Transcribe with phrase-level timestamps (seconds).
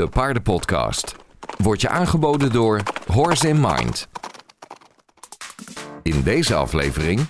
[0.00, 1.14] de Paardenpodcast.
[1.56, 4.08] Wordt je aangeboden door Horse in Mind.
[6.02, 7.26] In deze aflevering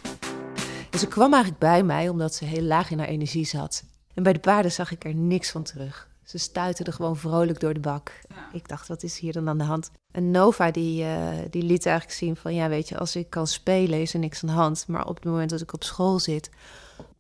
[0.91, 3.85] Dus ze kwam eigenlijk bij mij omdat ze heel laag in haar energie zat.
[4.15, 6.09] En bij de paarden zag ik er niks van terug.
[6.25, 8.13] Ze stuiterden gewoon vrolijk door de bak.
[8.53, 9.91] Ik dacht, wat is hier dan aan de hand?
[10.13, 12.55] En Nova die, eh, die liet eigenlijk zien van...
[12.55, 14.85] ja, weet je, als ik kan spelen is er niks aan de hand.
[14.89, 16.51] Maar op het moment dat ik op school zit,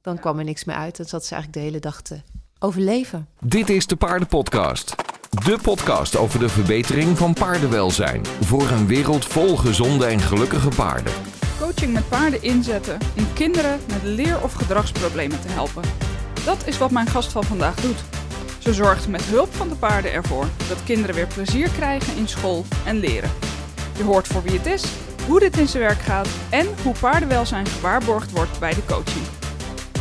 [0.00, 0.98] dan kwam er niks meer uit.
[0.98, 2.20] En zat ze eigenlijk de hele dag te
[2.58, 3.28] overleven.
[3.40, 4.94] Dit is de Paardenpodcast.
[5.30, 8.26] De podcast over de verbetering van paardenwelzijn.
[8.40, 11.12] Voor een wereld vol gezonde en gelukkige paarden.
[11.58, 15.82] Coaching met paarden inzetten om kinderen met leer- of gedragsproblemen te helpen.
[16.44, 18.04] Dat is wat mijn gast van vandaag doet.
[18.58, 22.64] Ze zorgt met hulp van de paarden ervoor dat kinderen weer plezier krijgen in school
[22.84, 23.30] en leren.
[23.96, 24.84] Je hoort voor wie het is,
[25.26, 29.24] hoe dit in zijn werk gaat en hoe paardenwelzijn gewaarborgd wordt bij de coaching.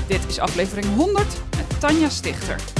[0.07, 1.25] Dit is aflevering 100
[1.57, 2.78] met Tanja Stichter.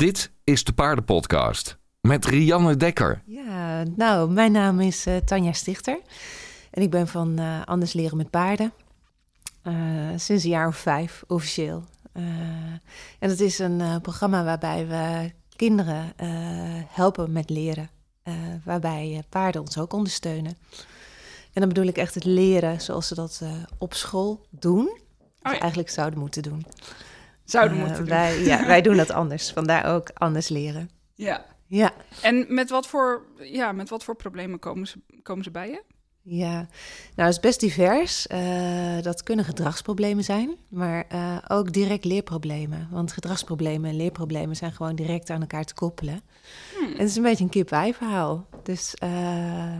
[0.00, 1.78] Dit is de Paardenpodcast.
[2.00, 3.22] Met Rianne Dekker.
[3.26, 6.00] Ja, nou, mijn naam is eh, Tanja Stichter.
[6.70, 8.72] En ik ben van eh, Anders Leren met Paarden.
[9.62, 9.74] Eh,
[10.16, 11.84] sinds een jaar of vijf, officieel.
[12.12, 12.22] Eh,
[13.18, 16.28] en dat is een eh, programma waarbij we kinderen eh,
[16.88, 17.90] helpen met leren.
[18.22, 18.34] eh,
[18.64, 20.58] waarbij paarden ons ook ondersteunen.
[21.52, 24.98] En dan bedoel ik echt het leren zoals ze dat eh, op school doen.
[25.42, 25.58] Ja.
[25.58, 26.66] eigenlijk zouden moeten doen.
[27.50, 28.14] Zouden Eh, moeten doen.
[28.14, 29.50] wij, ja, wij doen dat anders.
[29.50, 30.90] Vandaar ook anders leren.
[31.14, 31.44] Ja.
[31.66, 31.92] Ja.
[32.22, 35.82] En met wat voor, ja, met wat voor problemen komen ze, komen ze bij je?
[36.22, 36.52] Ja,
[37.14, 38.26] nou, het is best divers.
[38.26, 42.88] Eh, dat kunnen gedragsproblemen zijn, maar eh, ook direct leerproblemen.
[42.90, 46.20] Want gedragsproblemen en leerproblemen zijn gewoon direct aan elkaar te koppelen.
[46.78, 46.84] Hmm.
[46.92, 48.46] En het is een beetje een kip-ei-verhaal.
[48.62, 49.78] Dus eh,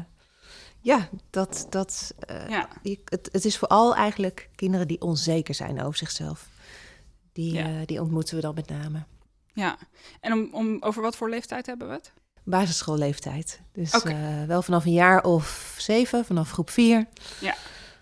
[0.80, 2.14] ja, dat, dat,
[2.48, 2.68] Ja.
[2.82, 6.48] je- het, het is vooral eigenlijk kinderen die onzeker zijn over zichzelf.
[7.40, 7.64] Die, Ja.
[7.64, 9.02] eh, die ontmoeten we dan met name.
[9.52, 9.76] Ja.
[10.20, 12.12] En om, om, over wat voor leeftijd hebben we het?
[12.44, 13.60] Basisschoolleeftijd.
[13.72, 17.06] Dus eh, wel vanaf een jaar of zeven, vanaf groep vier.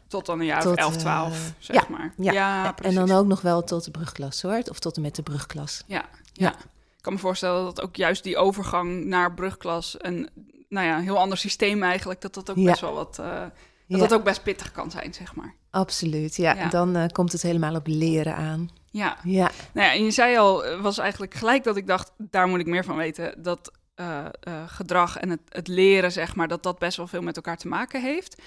[0.08, 2.12] Tot dan een jaar Tot, of 11, eh, 12, zeg ja, maar.
[2.16, 2.94] Ja, en precies.
[2.98, 5.82] dan ook nog wel tot de brugklas hoor, of tot en met de brugklas.
[5.86, 6.04] Ja, ja.
[6.32, 6.52] Ja.
[6.96, 9.96] Ik kan me voorstellen dat ook juist die overgang naar brugklas...
[9.96, 10.28] en
[10.68, 12.20] nou ja, een heel ander systeem eigenlijk...
[12.20, 12.64] dat dat ook Ja.
[12.64, 13.14] best wel wat...
[13.16, 13.50] dat
[13.86, 15.54] Ja, dat ook best pittig kan zijn, zeg maar.
[15.70, 16.36] absoluut.
[16.36, 16.68] Ja, Ja.
[16.68, 18.70] dan komt het helemaal op leren aan.
[18.98, 19.16] Ja.
[19.24, 22.12] Ja, Nou ja, en je zei al, eh, was eigenlijk gelijk dat ik dacht...
[22.16, 23.42] daar moet ik meer van weten.
[23.42, 26.48] Dat eh, eh, gedrag en het, het leren, zeg maar...
[26.48, 28.42] dat dat best wel veel met elkaar te maken heeft.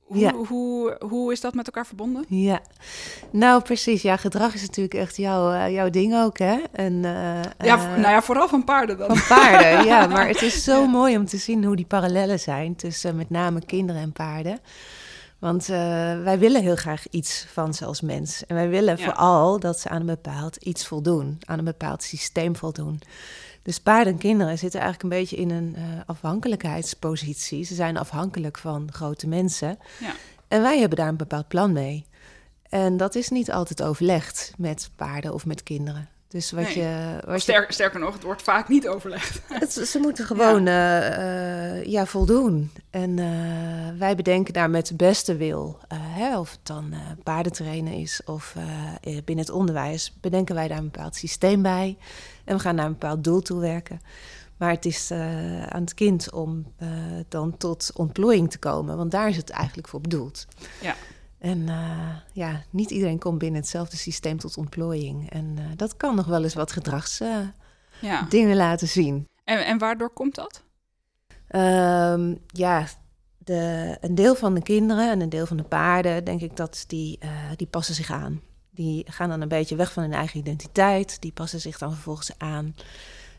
[0.00, 0.32] Hoe, Ja.
[0.32, 2.24] hoe, hoe is dat met elkaar verbonden?
[2.28, 2.60] ja.
[3.30, 4.02] Nou, precies.
[4.02, 6.58] Ja, gedrag is natuurlijk echt jouw, jouw ding ook, hè?
[6.72, 7.02] En,
[7.58, 9.16] Ja, nou ja, vooral van paarden dan.
[9.16, 10.06] Van paarden, ja.
[10.14, 13.64] Maar het is zo mooi om te zien hoe die parallellen zijn tussen met name
[13.64, 14.60] kinderen en paarden.
[15.38, 15.78] Want eh,
[16.22, 18.46] wij willen heel graag iets van ze als mens.
[18.46, 19.04] En wij willen Ja.
[19.04, 23.00] vooral dat ze aan een bepaald iets voldoen, aan een bepaald systeem voldoen.
[23.62, 27.64] Dus paarden en kinderen zitten eigenlijk een beetje in een eh, afhankelijkheidspositie.
[27.64, 29.78] Ze zijn afhankelijk van grote mensen.
[30.00, 30.12] Ja.
[30.48, 32.06] En wij hebben daar een bepaald plan mee.
[32.68, 36.08] En dat is niet altijd overlegd met paarden of met kinderen.
[36.28, 36.78] Dus wat Nee.
[36.78, 37.18] je.
[37.26, 39.40] Wat je Sterker, nog, het wordt vaak niet overlegd.
[39.60, 42.70] het, ze moeten gewoon eh, eh, ja, voldoen.
[42.90, 48.20] En eh, wij bedenken daar met de beste wil, hè, of het dan paardentrainen is
[48.24, 48.54] of
[49.02, 51.96] binnen het onderwijs, bedenken wij daar een bepaald systeem bij.
[52.44, 54.00] En we gaan naar een bepaald doel toe werken.
[54.56, 55.10] Maar het is
[55.68, 56.72] aan het kind om
[57.28, 60.46] dan tot ontplooiing te komen, want daar is het eigenlijk voor bedoeld.
[60.80, 60.94] Ja.
[61.38, 65.30] En eh, ja, niet iedereen komt binnen hetzelfde systeem tot ontplooiing.
[65.30, 67.54] En eh, dat kan nog wel eens wat gedragsdingen
[68.30, 68.54] Ja.
[68.54, 69.26] laten zien.
[69.44, 70.62] En, en waardoor komt dat?
[71.48, 72.86] Ehm, ja,
[73.38, 76.84] de, een deel van de kinderen en een deel van de paarden, denk ik dat
[76.86, 78.40] die, eh, die passen zich aan.
[78.70, 81.20] Die gaan dan een beetje weg van hun eigen identiteit.
[81.20, 82.74] Die passen zich dan vervolgens aan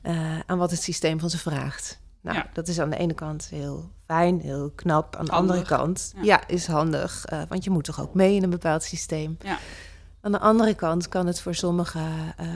[0.01, 1.99] eh, aan wat het systeem van ze vraagt.
[2.21, 2.49] Nou, Ja.
[2.53, 5.15] dat is aan de ene kant heel fijn, heel knap.
[5.15, 6.21] Aan de andere kant, Ja.
[6.23, 7.25] ja, is handig.
[7.25, 9.37] eh, want je moet toch ook mee in een bepaald systeem.
[9.41, 9.57] Ja.
[10.21, 11.99] Aan de andere kant kan het voor sommige
[12.37, 12.47] eh,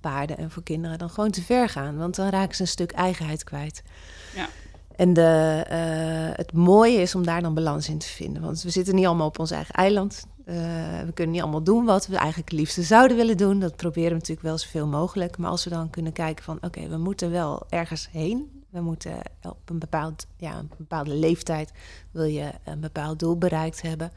[0.00, 1.96] paarden en voor kinderen dan gewoon te ver gaan.
[1.96, 3.82] Want dan raken ze een stuk eigenheid kwijt.
[4.34, 4.48] Ja.
[4.96, 8.42] En de, eh, het mooie is om daar dan balans in te vinden.
[8.42, 10.26] Want we zitten niet allemaal op ons eigen eiland.
[10.44, 13.58] We kunnen niet allemaal doen wat we eigenlijk het liefste zouden willen doen.
[13.60, 15.38] Dat proberen we natuurlijk wel zoveel mogelijk.
[15.38, 16.58] Maar als we dan kunnen kijken van...
[16.60, 18.55] oké, we moeten wel ergens heen.
[18.76, 21.72] We moeten op een, bepaald, ja, een bepaalde leeftijd...
[22.10, 24.12] wil je een bepaald doel bereikt hebben.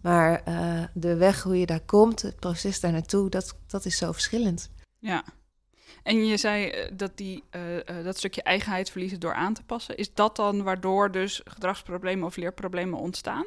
[0.00, 3.30] Maar eh, de weg hoe je daar komt, het proces daar naartoe...
[3.30, 4.70] dat, dat is zo verschillend.
[4.98, 5.24] Ja.
[6.02, 9.62] En je zei eh, dat die, eh, eh, dat stukje eigenheid verliezen door aan te
[9.62, 9.96] passen.
[9.96, 13.46] Is dat dan waardoor dus gedragsproblemen of leerproblemen ontstaan?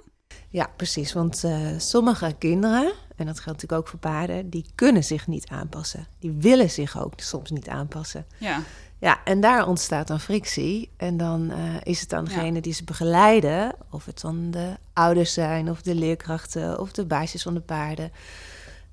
[0.49, 1.13] Ja, precies.
[1.13, 5.47] Want eh, sommige kinderen, en dat geldt natuurlijk ook voor paarden, die kunnen zich niet
[5.47, 6.07] aanpassen.
[6.19, 8.25] Die willen zich ook soms niet aanpassen.
[8.37, 8.61] Ja,
[8.99, 10.91] Ja, en daar ontstaat dan frictie.
[10.97, 15.33] En dan eh, is het aan degene die ze begeleiden, of het dan de ouders
[15.33, 18.11] zijn, of de leerkrachten, of de baasjes van de paarden.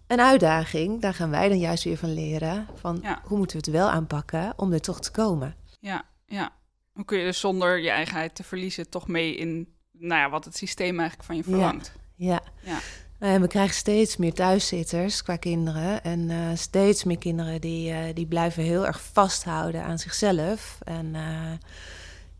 [0.06, 2.66] Een uitdaging, daar gaan wij dan juist weer van leren.
[2.74, 3.20] Van Ja.
[3.24, 5.54] hoe moeten we het wel aanpakken om er toch te komen?
[5.80, 6.52] ja, ja.
[6.92, 10.44] Hoe kun je dus zonder je eigenheid te verliezen toch mee in nou ja, wat
[10.44, 11.48] het systeem eigenlijk van je Ja.
[11.50, 11.92] verlangt?
[12.14, 12.40] Ja.
[12.62, 12.78] Ja.
[13.18, 16.02] En we krijgen steeds meer thuiszitters qua kinderen.
[16.02, 20.78] En eh, steeds meer kinderen die, eh, die blijven heel erg vasthouden aan zichzelf.
[20.84, 21.52] En eh,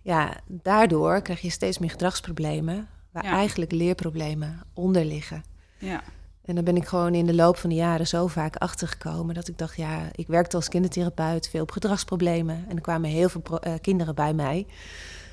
[0.03, 2.89] ja, daardoor krijg je steeds meer gedragsproblemen.
[3.11, 3.31] Waar Ja.
[3.33, 5.45] eigenlijk leerproblemen onder liggen.
[5.79, 6.03] Ja,
[6.45, 9.35] En daar ben ik gewoon in de loop van de jaren zo vaak achter gekomen.
[9.35, 12.65] Dat ik dacht, ja, ik werkte als kindertherapeut, veel op gedragsproblemen.
[12.69, 14.67] En er kwamen heel veel eh, kinderen bij mij.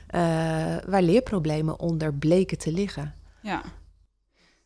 [0.08, 0.22] eh,
[0.88, 3.14] waar leerproblemen onder bleken te liggen.
[3.42, 3.62] ja.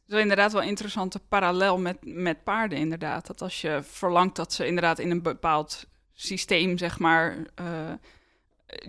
[0.08, 3.28] Is inderdaad wel een interessante parallel met, met paarden, inderdaad.
[3.28, 7.92] Dat als je verlangt dat ze inderdaad in een bepaald systeem, zeg maar, eh,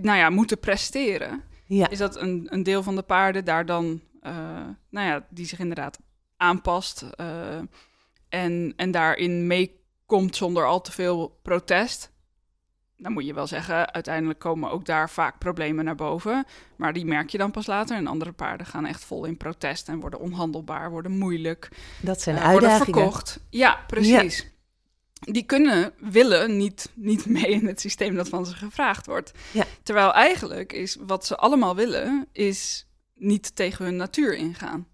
[0.00, 4.00] nou ja, moeten presteren, Ja, is dat een, een deel van de paarden daar dan,
[4.20, 4.32] eh,
[4.90, 5.98] nou ja, die zich inderdaad
[6.36, 7.58] aanpast eh,
[8.28, 12.12] en, en daarin meekomt zonder al te veel protest.
[12.98, 16.44] Dan moet je wel zeggen, uiteindelijk komen ook daar vaak problemen naar boven.
[16.76, 17.96] Maar die merk je dan pas later.
[17.96, 21.69] En andere paarden gaan echt vol in protest en worden onhandelbaar, worden moeilijk.
[22.00, 23.00] dat zijn eh, worden uitdagingen.
[23.00, 23.40] verkocht.
[23.50, 24.54] Ja, precies.
[25.20, 29.32] Die kunnen, willen niet, niet mee in het systeem dat van ze gevraagd wordt.
[29.52, 29.64] Ja.
[29.82, 34.87] Terwijl eigenlijk is wat ze allemaal willen, is niet tegen hun natuur ingaan.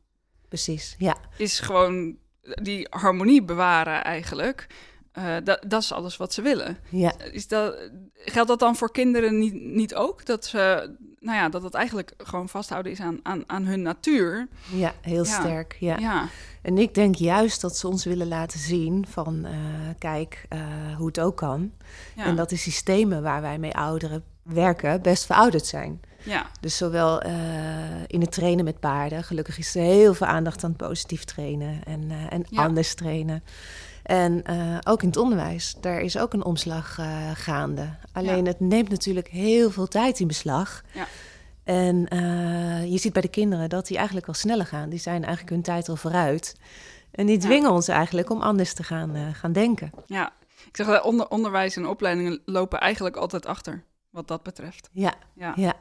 [0.48, 1.16] Precies, ja.
[1.37, 4.66] Is gewoon die harmonie bewaren eigenlijk.
[5.12, 6.78] Eh, dat, dat is alles wat ze willen.
[6.88, 7.12] ja.
[7.32, 7.74] Is dat,
[8.14, 10.26] geldt dat dan voor kinderen niet, niet ook?
[10.26, 14.48] Dat ze, nou ja, dat het eigenlijk gewoon vasthouden is aan, aan, aan hun natuur.
[14.72, 15.40] Ja, heel Ja.
[15.40, 15.76] sterk.
[15.80, 15.98] Ja.
[15.98, 16.28] Ja,
[16.62, 19.52] En ik denk juist dat ze ons willen laten zien van, eh,
[19.98, 20.60] kijk, eh,
[20.96, 21.72] hoe het ook kan.
[22.16, 26.00] ja, En dat de systemen waar wij mee ouderen werken best verouderd zijn.
[26.22, 27.22] ja, Dus zowel
[28.06, 32.10] in het trainen met paarden, gelukkig is er heel veel aandacht aan positief trainen en,
[32.30, 32.64] en Ja.
[32.64, 33.42] anders trainen.
[34.12, 37.88] En eh, ook in het onderwijs, daar is ook een omslag eh, gaande.
[38.12, 40.82] Alleen het neemt natuurlijk heel veel tijd in beslag.
[40.94, 41.06] Ja.
[41.64, 44.88] En eh, je ziet bij de kinderen dat die eigenlijk al sneller gaan.
[44.88, 46.56] Die zijn eigenlijk hun tijd al vooruit.
[47.10, 47.40] En die Ja.
[47.42, 49.90] dwingen ons eigenlijk om anders te gaan, gaan denken.
[50.06, 50.32] ja.
[50.68, 54.88] Ik zeg, dat onder, onderwijs en opleidingen lopen eigenlijk altijd achter, wat dat betreft.
[54.92, 55.52] Ja, Ja.
[55.56, 55.74] ja.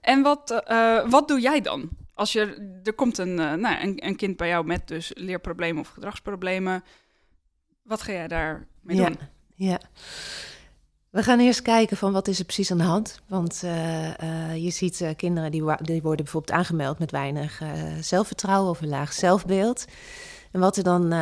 [0.00, 0.62] En wat,
[1.08, 1.88] wat doe jij dan?
[2.14, 5.88] Als je, er komt een, nou, een, een kind bij jou met dus leerproblemen of
[5.88, 6.84] gedragsproblemen.
[7.86, 9.18] Wat ga jij daarmee ja, doen?
[9.54, 9.80] Ja.
[11.16, 13.20] We gaan eerst kijken van wat is er precies aan de hand.
[13.28, 17.62] Want eh, eh, je ziet eh, kinderen die, die worden bijvoorbeeld aangemeld met weinig
[18.00, 19.84] zelfvertrouwen of een laag zelfbeeld.
[20.52, 21.14] En wat er dan,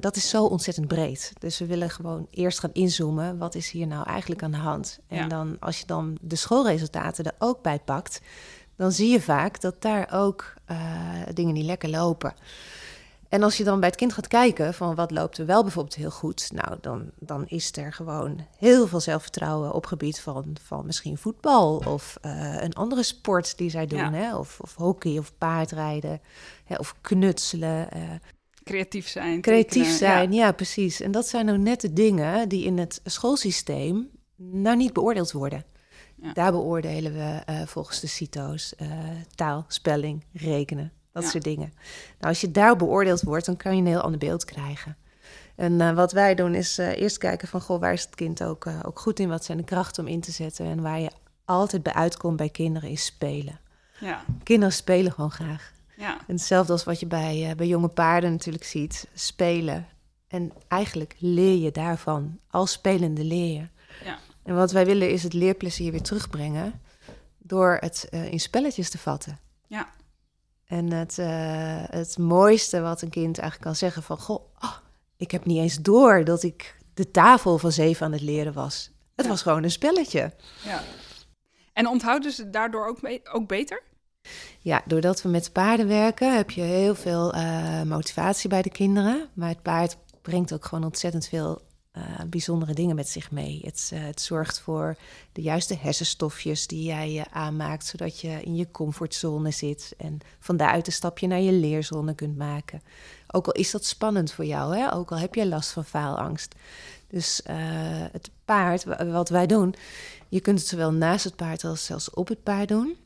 [0.00, 1.32] dat is zo ontzettend breed.
[1.38, 3.38] Dus we willen gewoon eerst gaan inzoomen.
[3.38, 5.00] Wat is hier nou eigenlijk aan de hand?
[5.08, 5.26] En Ja.
[5.26, 8.20] dan, als je dan de schoolresultaten er ook bij pakt,
[8.76, 10.54] dan zie je vaak dat daar ook
[11.34, 12.34] dingen niet lekker lopen.
[13.28, 15.94] En als je dan bij het kind gaat kijken van wat loopt er wel bijvoorbeeld
[15.94, 20.86] heel goed, nou dan, dan is er gewoon heel veel zelfvertrouwen op gebied van, van
[20.86, 24.12] misschien voetbal of eh, een andere sport die zij doen, Ja.
[24.12, 24.36] hè?
[24.36, 26.20] Of, of hockey of paardrijden
[26.64, 26.74] hè?
[26.76, 27.90] of knutselen.
[27.90, 28.00] eh,
[28.64, 29.40] Creatief zijn.
[29.40, 30.44] creatief tekenen, zijn, ja.
[30.44, 30.52] ja.
[30.52, 31.00] precies.
[31.00, 35.64] En dat zijn nou net de dingen die in het schoolsysteem nou niet beoordeeld worden.
[36.22, 36.32] Ja.
[36.32, 38.74] Daar beoordelen we eh, volgens de CITO's
[39.34, 41.28] taal, spelling, rekenen, dat Ja.
[41.28, 41.72] soort dingen.
[42.18, 44.96] Nou, als je daar beoordeeld wordt, dan kan je een heel ander beeld krijgen.
[45.56, 48.42] En eh, wat wij doen is eh, eerst kijken van, goh, waar is het kind
[48.42, 49.28] ook, eh, ook goed in?
[49.28, 50.66] Wat zijn de krachten om in te zetten?
[50.66, 51.10] En waar je
[51.44, 53.60] altijd bij uitkomt bij kinderen is spelen.
[54.00, 55.72] Ja, Kinderen spelen gewoon graag.
[55.96, 59.86] ja, En hetzelfde als wat je bij, bij jonge paarden natuurlijk ziet, spelen.
[60.28, 62.38] En eigenlijk leer je daarvan.
[62.50, 63.68] Als spelende leer je.
[64.04, 64.18] Ja.
[64.42, 66.80] En wat wij willen is het leerplezier weer terugbrengen
[67.38, 69.38] door het in spelletjes te vatten.
[69.66, 69.88] Ja.
[70.74, 74.18] En het, eh, het mooiste wat een kind eigenlijk kan zeggen van...
[74.18, 74.76] Goh, oh,
[75.16, 78.90] ik heb niet eens door dat ik de tafel van zeven aan het leren was.
[79.16, 79.30] Het Ja.
[79.30, 80.32] was gewoon een spelletje.
[80.64, 80.82] ja.
[81.72, 83.82] En onthouden ze daardoor ook, be- ook beter?
[84.60, 89.28] Ja, doordat we met paarden werken, heb je heel veel eh, motivatie bij de kinderen.
[89.34, 91.62] Maar het paard brengt ook gewoon ontzettend veel
[91.94, 93.60] eh, bijzondere dingen met zich mee.
[93.64, 94.96] Het, eh, het zorgt voor
[95.32, 100.56] de juiste hersenstofjes die jij eh, aanmaakt, zodat je in je comfortzone zit en van
[100.56, 102.82] daaruit een stapje naar je leerzone kunt maken.
[103.26, 104.92] Ook al is dat spannend voor jou, hè?
[104.92, 106.54] ook al heb je last van faalangst.
[107.08, 107.40] Dus
[108.12, 109.74] het paard, wa- wat wij doen,
[110.28, 112.96] je kunt het zowel naast het paard als zelfs op het paard doen.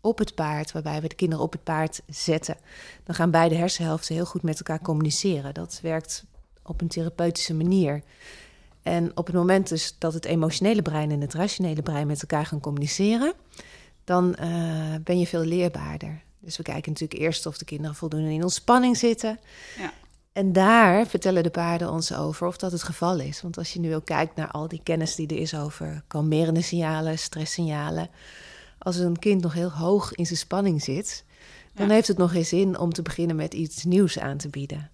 [0.00, 2.56] op het paard, waarbij we de kinderen op het paard zetten.
[3.04, 5.54] Dan gaan beide hersenhelften heel goed met elkaar communiceren.
[5.54, 6.24] Dat werkt
[6.62, 8.02] op een therapeutische manier.
[8.82, 12.46] En op het moment dus dat het emotionele brein en het rationele brein met elkaar
[12.46, 13.32] gaan communiceren,
[14.04, 16.22] dan uh, ben je veel leerbaarder.
[16.38, 19.38] Dus we kijken natuurlijk eerst of de kinderen voldoende in ontspanning zitten.
[19.78, 19.92] Ja.
[20.32, 23.42] En daar vertellen de paarden ons over of dat het geval is.
[23.42, 26.62] Want als je nu ook kijkt naar al die kennis die er is over kalmerende
[26.62, 28.08] signalen, stresssignalen.
[28.78, 31.24] Als een kind nog heel hoog in zijn spanning zit,
[31.74, 34.90] dan heeft het nog geen zin om te beginnen met iets nieuws aan te bieden.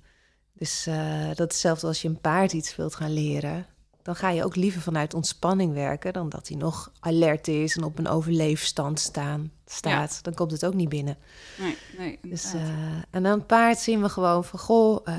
[0.59, 3.67] Dus uh, dat is hetzelfde als je een paard iets wilt gaan leren
[4.09, 7.85] dan ga je ook liever vanuit ontspanning werken dan dat hij nog alert is en
[7.85, 10.19] op een overleefstand staan, staat.
[10.23, 11.17] Dan komt het ook niet binnen.
[11.59, 12.19] Nee, nee.
[12.23, 12.63] Dus, uh,
[13.11, 15.15] en aan het paard zien we gewoon van goh, uh,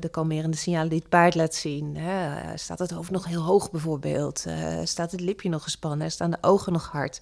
[0.00, 1.96] de kalmerende signalen die het paard laat zien.
[1.96, 2.56] Hè?
[2.56, 4.44] Staat het hoofd nog heel hoog bijvoorbeeld?
[4.84, 6.10] Staat het lipje nog gespannen?
[6.10, 7.20] Staan de ogen nog hard?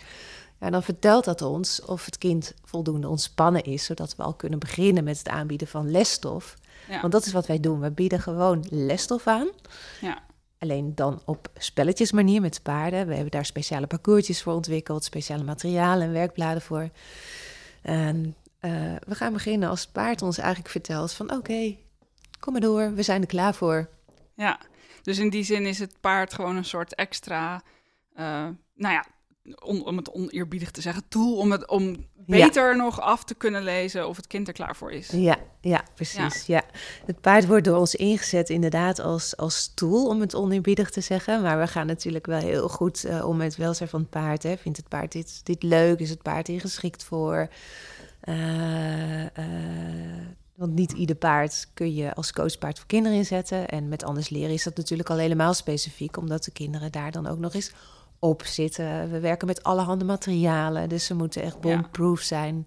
[0.60, 4.58] Ja, dan vertelt dat ons of het kind voldoende ontspannen is, zodat we al kunnen
[4.58, 6.56] beginnen met het aanbieden van lesstof.
[6.88, 7.00] Ja.
[7.00, 7.80] Want dat is wat wij doen.
[7.80, 9.48] We bieden gewoon lesstof aan.
[10.00, 10.22] Ja.
[10.58, 13.06] Alleen dan op spelletjesmanier met paarden.
[13.06, 16.90] We hebben daar speciale parcoursjes voor ontwikkeld, speciale materialen en werkbladen voor.
[17.82, 21.76] En uh, we gaan beginnen als het paard ons eigenlijk vertelt van oké,
[22.40, 23.88] kom maar door, we zijn er klaar voor.
[24.34, 24.60] Ja,
[25.02, 27.62] dus in die zin is het paard gewoon een soort extra,
[28.16, 29.06] uh, nou ja,
[29.62, 34.08] om het oneerbiedig te zeggen, tool om, het, om beter nog af te kunnen lezen
[34.08, 35.08] of het kind er klaar voor is.
[35.08, 36.46] Ja, ja precies.
[36.46, 36.62] Ja.
[37.06, 41.42] Het paard wordt door ons ingezet inderdaad als, als tool, om het oneerbiedig te zeggen.
[41.42, 44.42] Maar we gaan natuurlijk wel heel goed uh, om met het welzijn van het paard.
[44.42, 44.56] Hè.
[44.56, 45.98] Vindt het paard dit, dit leuk?
[45.98, 47.48] Is het paard hier geschikt voor?
[48.24, 49.26] Uh, uh,
[50.54, 53.68] want niet ieder paard kun je als coachpaard voor kinderen inzetten.
[53.68, 57.26] En met anders leren is dat natuurlijk al helemaal specifiek, omdat de kinderen daar dan
[57.26, 57.72] ook nog eens
[58.22, 59.10] op zitten.
[59.10, 62.64] We werken met allerhande materialen, dus ze moeten echt bombproof zijn.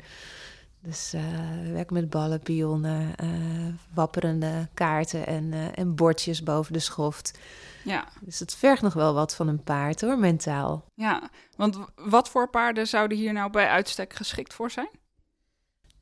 [0.81, 1.21] Dus uh,
[1.63, 7.39] we werken met ballen, pionnen, uh, wapperende kaarten en, uh, en bordjes boven de schoft.
[7.83, 8.07] Ja.
[8.21, 10.85] Dus het vergt nog wel wat van een paard hoor, mentaal.
[10.93, 14.89] Ja, want wat voor paarden zouden hier nou bij uitstek geschikt voor zijn?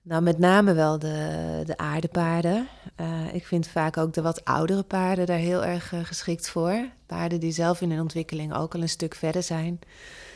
[0.05, 2.67] Nou, met name wel de, de aardepaarden.
[3.01, 6.88] Uh, ik vind vaak ook de wat oudere paarden daar heel erg uh, geschikt voor.
[7.05, 9.79] Paarden die zelf in hun ontwikkeling ook al een stuk verder zijn.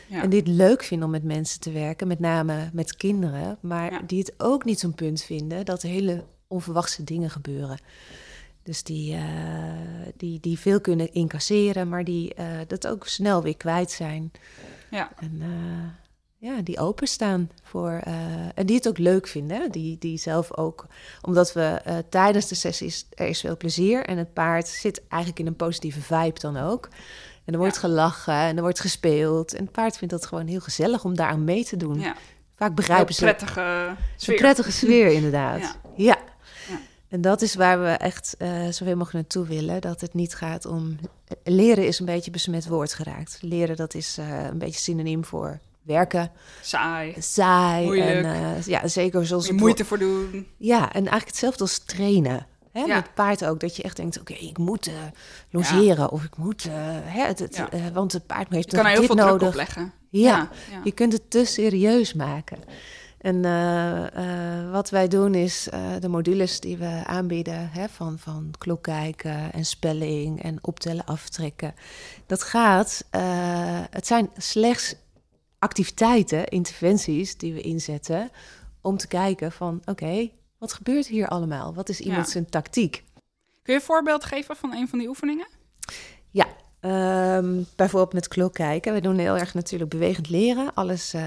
[0.08, 0.22] Ja.
[0.22, 3.58] En die het leuk vinden om met mensen te werken, met name met kinderen.
[3.60, 4.00] Maar ja.
[4.06, 7.78] die het ook niet zo'n punt vinden dat er hele onverwachte dingen gebeuren.
[8.62, 9.22] Dus die, uh,
[10.16, 12.34] die, die veel kunnen incasseren, maar die
[12.66, 14.32] dat ook snel weer kwijt zijn.
[14.90, 15.10] Ja.
[15.16, 15.42] En,
[16.40, 18.00] ja, die openstaan voor.
[18.06, 18.14] Uh,
[18.54, 19.70] en die het ook leuk vinden.
[19.70, 20.86] Die, die zelf ook.
[21.22, 23.06] Omdat we uh, tijdens de sessies.
[23.14, 24.04] Er is veel plezier.
[24.04, 26.88] En het paard zit eigenlijk in een positieve vibe dan ook.
[27.44, 27.80] En er wordt ja.
[27.80, 29.54] gelachen en er wordt gespeeld.
[29.54, 32.00] En het paard vindt dat gewoon heel gezellig om daar aan mee te doen.
[32.00, 32.16] Ja.
[32.56, 33.26] Vaak begrijpen ze.
[33.26, 34.34] Een prettige sfeer.
[34.34, 35.78] Een prettige sfeer, inderdaad.
[35.96, 36.06] ja.
[36.06, 36.26] ja.
[37.08, 39.80] En dat is waar we echt uh, zoveel mogelijk naartoe willen.
[39.80, 40.98] Dat het niet gaat om.
[41.44, 43.38] Leren is een beetje besmet woord geraakt.
[43.40, 44.16] Leren, dat is
[44.50, 46.30] een beetje synoniem voor werken.
[46.62, 47.14] Saai.
[47.18, 47.84] Saai.
[47.84, 48.24] Moeilijk.
[48.24, 49.46] En, uh, ja, zeker zoals...
[49.46, 50.46] Je moeite voor doen.
[50.56, 52.46] Ja, en eigenlijk hetzelfde als trainen.
[52.72, 52.94] Hè, ja.
[52.94, 54.94] Met paard ook, dat je echt denkt, oké, okay, ik moet uh,
[55.50, 56.06] logeren ja.
[56.06, 56.72] of ik moet, uh,
[57.04, 57.92] hè, het, het, ja.
[57.92, 59.36] want het paard heeft je kan er heel veel nodig.
[59.36, 59.92] druk opleggen.
[60.10, 60.48] Ja,
[60.84, 62.58] je kunt het te serieus maken.
[63.18, 63.42] En
[64.70, 65.68] wat wij doen is
[66.00, 71.74] de modules die we aanbieden, hè, van, van klok kijken en spelling en optellen, aftrekken.
[72.26, 73.04] Dat gaat,
[73.90, 74.94] het zijn slechts
[75.58, 78.30] activiteiten, interventies die we inzetten
[78.80, 81.74] om te kijken van oké, wat gebeurt hier allemaal?
[81.74, 82.32] Wat is iemand ja.
[82.32, 83.04] zijn tactiek?
[83.62, 85.46] Kun je een voorbeeld geven van een van die oefeningen?
[86.30, 86.46] Ja,
[87.36, 88.92] um, bijvoorbeeld met klok kijken.
[88.92, 90.74] We doen heel erg natuurlijk bewegend leren.
[90.74, 91.22] Alles, uh,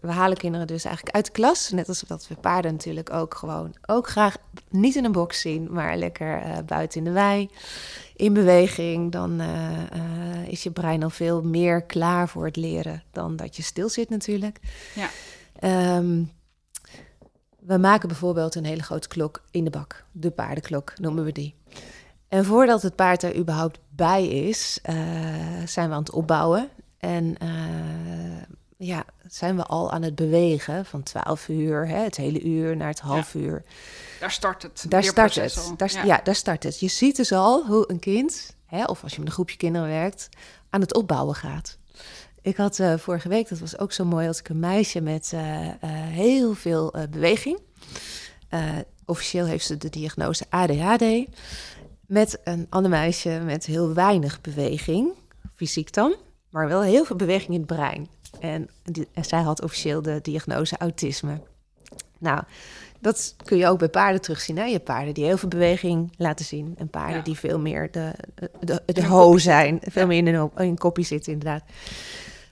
[0.00, 1.70] we halen kinderen dus eigenlijk uit de klas.
[1.70, 4.36] Net als dat we paarden natuurlijk ook gewoon ook graag
[4.70, 7.50] niet in een box zien, maar lekker uh, buiten in de wei
[8.16, 13.02] in beweging, dan uh, uh, is je brein al veel meer klaar voor het leren
[13.12, 14.60] dan dat je stil zit natuurlijk.
[14.94, 15.08] Ja.
[15.96, 16.32] Um,
[17.58, 20.04] we maken bijvoorbeeld een hele grote klok in de bak.
[20.12, 21.54] De paardenklok noemen we die.
[22.28, 24.96] En voordat het paard er überhaupt bij is, uh,
[25.66, 26.68] zijn we aan het opbouwen.
[26.98, 27.36] En
[28.76, 32.88] ja, zijn we al aan het bewegen van 12 uur, hè, het hele uur naar
[32.88, 33.40] het half ja.
[33.40, 33.62] uur.
[34.24, 34.84] Daar start het.
[34.88, 35.72] Daar start het.
[35.76, 36.04] Daar, ja.
[36.04, 36.20] ja.
[36.24, 36.80] daar start het.
[36.80, 39.88] Je ziet dus al hoe een kind, hè, of als je met een groepje kinderen
[39.88, 40.28] werkt,
[40.70, 41.78] aan het opbouwen gaat.
[42.42, 45.32] Ik had uh, vorige week, dat was ook zo mooi, als ik een meisje met
[45.34, 45.72] uh, uh,
[46.08, 47.58] heel veel beweging.
[49.04, 51.04] officieel heeft ze de diagnose ADHD.
[52.06, 55.12] Met een ander meisje met heel weinig beweging,
[55.54, 56.14] fysiek dan.
[56.50, 58.08] maar wel heel veel beweging in het brein.
[58.40, 61.40] En, die, en zij had officieel de diagnose autisme.
[62.18, 62.42] Nou,
[63.04, 64.56] dat kun je ook bij paarden terugzien.
[64.58, 64.64] Hè?
[64.64, 66.74] Je hebt paarden die heel veel beweging laten zien.
[66.78, 67.22] En paarden Ja.
[67.22, 68.12] die veel meer de,
[68.86, 69.78] de, ho zijn.
[69.82, 70.08] Veel Ja.
[70.08, 71.62] meer in een, in een koppie zitten, inderdaad.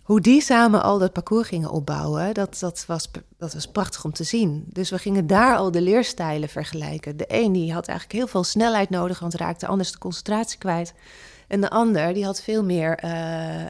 [0.02, 4.12] Hoe die samen al dat parcours gingen opbouwen, dat, dat, was, dat was prachtig om
[4.12, 4.64] te zien.
[4.68, 7.16] Dus we gingen daar al de leerstijlen vergelijken.
[7.16, 10.94] De een die had eigenlijk heel veel snelheid nodig, want raakte anders de concentratie kwijt.
[11.48, 13.10] En de ander die had veel meer eh,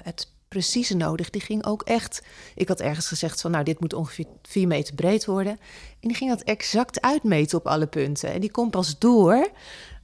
[0.02, 1.30] het precieze nodig.
[1.30, 2.22] Die ging ook echt.
[2.54, 5.52] Ik had ergens gezegd van, nou, dit moet ongeveer vier meter breed worden.
[6.00, 8.32] En die ging dat exact uitmeten op alle punten.
[8.32, 9.50] En die kon pas door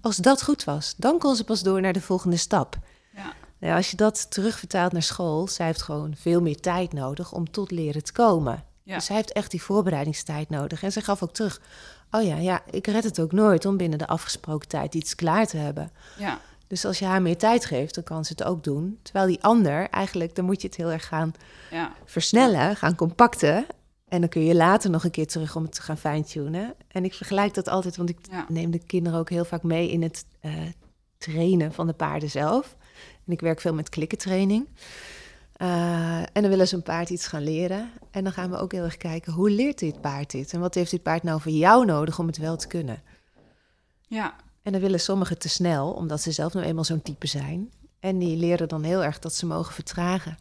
[0.01, 0.95] als dat goed was.
[0.97, 2.79] Dan kon ze pas door naar de volgende stap.
[3.15, 3.33] Ja.
[3.59, 7.51] Nou, als je dat terugvertaalt naar school, zij heeft gewoon veel meer tijd nodig om
[7.51, 8.65] tot leren te komen.
[8.83, 8.95] Ja.
[8.95, 10.83] Dus zij heeft echt die voorbereidingstijd nodig.
[10.83, 11.61] En ze gaf ook terug:
[12.11, 15.47] Oh ja, ja, ik red het ook nooit om binnen de afgesproken tijd iets klaar
[15.47, 15.91] te hebben.
[16.19, 16.41] Ja.
[16.69, 18.99] Dus als je haar meer tijd geeft, dan kan ze het ook doen.
[19.03, 21.33] Terwijl die ander, eigenlijk, dan moet je het heel erg gaan
[21.71, 21.93] Ja.
[22.05, 23.67] versnellen, gaan compacten.
[24.09, 26.75] En dan kun je later nog een keer terug om het te gaan fine-tunen.
[26.89, 28.45] En ik vergelijk dat altijd, want ik Ja.
[28.49, 30.53] neem de kinderen ook heel vaak mee in het eh,
[31.19, 32.77] trainen van de paarden zelf.
[33.27, 34.67] En ik werk veel met klikkentraining.
[35.53, 37.91] Eh, en dan willen ze een paard iets gaan leren.
[38.11, 40.53] En dan gaan we ook heel erg kijken, hoe leert dit paard dit?
[40.53, 43.03] En wat heeft dit paard nou voor jou nodig om het wel te kunnen?
[44.07, 44.35] Ja.
[44.63, 47.73] En dan willen sommigen te snel, omdat ze zelf nou eenmaal zo'n type zijn.
[48.01, 50.39] En die leren dan heel erg dat ze mogen vertragen.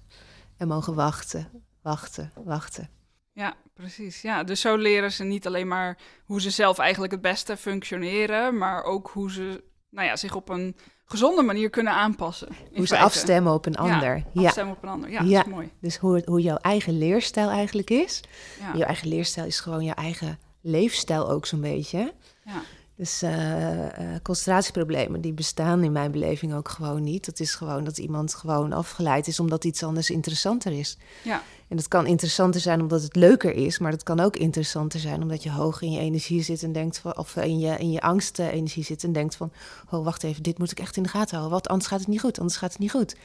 [0.57, 1.50] En mogen wachten,
[1.81, 2.89] wachten, wachten.
[3.33, 4.21] Ja, precies.
[4.21, 8.57] Ja, dus zo leren ze niet alleen maar hoe ze zelf eigenlijk het beste functioneren,
[8.57, 12.47] maar ook hoe ze nou ja, zich op een gezonde manier kunnen aanpassen.
[12.75, 14.24] Hoe ze afstemmen op een ander.
[14.33, 15.09] Ja, Afstemmen op een ander.
[15.09, 15.38] Ja, Ja.
[15.38, 15.71] dat is mooi.
[15.81, 18.21] Dus hoe, hoe jouw eigen leerstijl eigenlijk is.
[18.59, 18.71] Ja.
[18.77, 22.13] Jouw eigen leerstijl is gewoon jouw eigen leefstijl ook zo'n beetje.
[22.45, 22.62] Ja.
[22.97, 27.25] Dus eh, eh, concentratieproblemen, die bestaan in mijn beleving ook gewoon niet.
[27.25, 30.97] Dat is gewoon dat iemand gewoon afgeleid is omdat iets anders interessanter is.
[31.23, 31.41] Ja.
[31.67, 35.21] En dat kan interessanter zijn omdat het leuker is, maar dat kan ook interessanter zijn
[35.21, 38.01] omdat je hoog in je energie zit en denkt van, of in je, in je
[38.01, 39.51] angst eh, energie zit en denkt van,
[39.89, 42.07] oh wacht even, dit moet ik echt in de gaten houden, wat anders gaat het
[42.07, 43.15] niet goed, anders gaat het niet goed.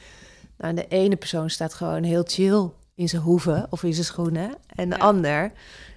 [0.57, 4.05] Nou, en de ene persoon staat gewoon heel chill in zijn hoeven of in zijn
[4.05, 5.01] schoenen en de Ja.
[5.01, 5.51] ander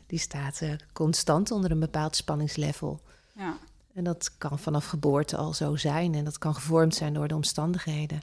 [0.06, 3.00] die staat eh, constant onder een bepaald spanningslevel.
[3.36, 3.56] Ja.
[3.94, 7.34] En dat kan vanaf geboorte al zo zijn en dat kan gevormd zijn door de
[7.34, 8.22] omstandigheden.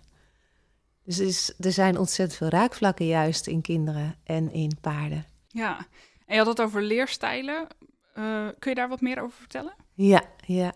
[1.04, 5.26] Dus er, is, er zijn ontzettend veel raakvlakken juist in kinderen en in paarden.
[5.48, 5.88] ja.
[6.26, 7.68] En je had het over leerstijlen.
[8.14, 9.74] Eh, kun je daar wat meer over vertellen?
[9.94, 10.74] Ja, ja.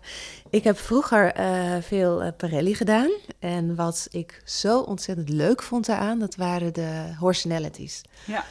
[0.49, 3.09] Ik heb vroeger eh, veel eh, Parelli gedaan.
[3.39, 8.01] En wat ik zo ontzettend leuk vond daaraan, dat waren de horsenalities.
[8.25, 8.45] Ja.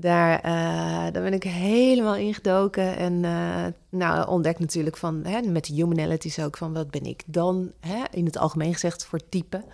[0.00, 5.66] Daar, eh, daar ben ik helemaal ingedoken en eh, nou, ontdekt natuurlijk van, hè, met
[5.66, 9.64] de humanalities ook, van wat ben ik dan, hè, in het algemeen gezegd, voor type.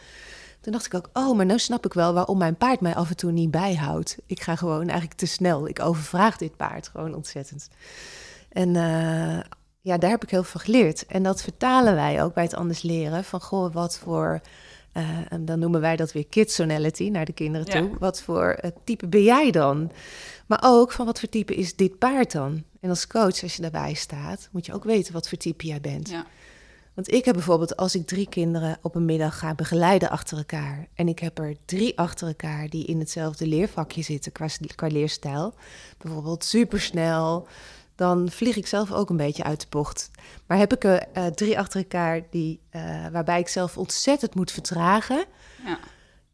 [0.60, 3.08] Toen dacht ik ook, oh, maar nu snap ik wel waarom mijn paard mij af
[3.08, 4.18] en toe niet bijhoudt.
[4.26, 5.68] Ik ga gewoon eigenlijk te snel.
[5.68, 7.68] Ik overvraag dit paard gewoon ontzettend.
[8.48, 9.40] En eh,
[9.80, 11.06] ja, daar heb ik heel veel geleerd.
[11.06, 13.24] En dat vertalen wij ook bij het anders leren.
[13.24, 14.40] Van, goh, wat voor...
[14.94, 17.80] eh, en dan noemen wij dat weer kidsonality naar de kinderen Ja.
[17.80, 17.98] toe.
[17.98, 19.90] Wat voor eh, type ben jij dan?
[20.46, 22.62] Maar ook van wat voor type is dit paard dan?
[22.80, 25.80] En als coach, als je daarbij staat, moet je ook weten wat voor type jij
[25.80, 26.09] bent.
[26.11, 26.26] Ja.
[26.94, 30.87] Want ik heb bijvoorbeeld, als ik drie kinderen op een middag ga begeleiden achter elkaar.
[30.94, 35.54] en ik heb er drie achter elkaar die in hetzelfde leervakje zitten qua, qua leerstijl.
[35.98, 37.46] bijvoorbeeld supersnel.
[37.94, 40.11] Dan vlieg ik zelf ook een beetje uit de bocht.
[40.46, 44.50] Maar heb ik er eh, drie achter elkaar die, eh, waarbij ik zelf ontzettend moet
[44.50, 45.24] vertragen.
[45.64, 45.78] Ja.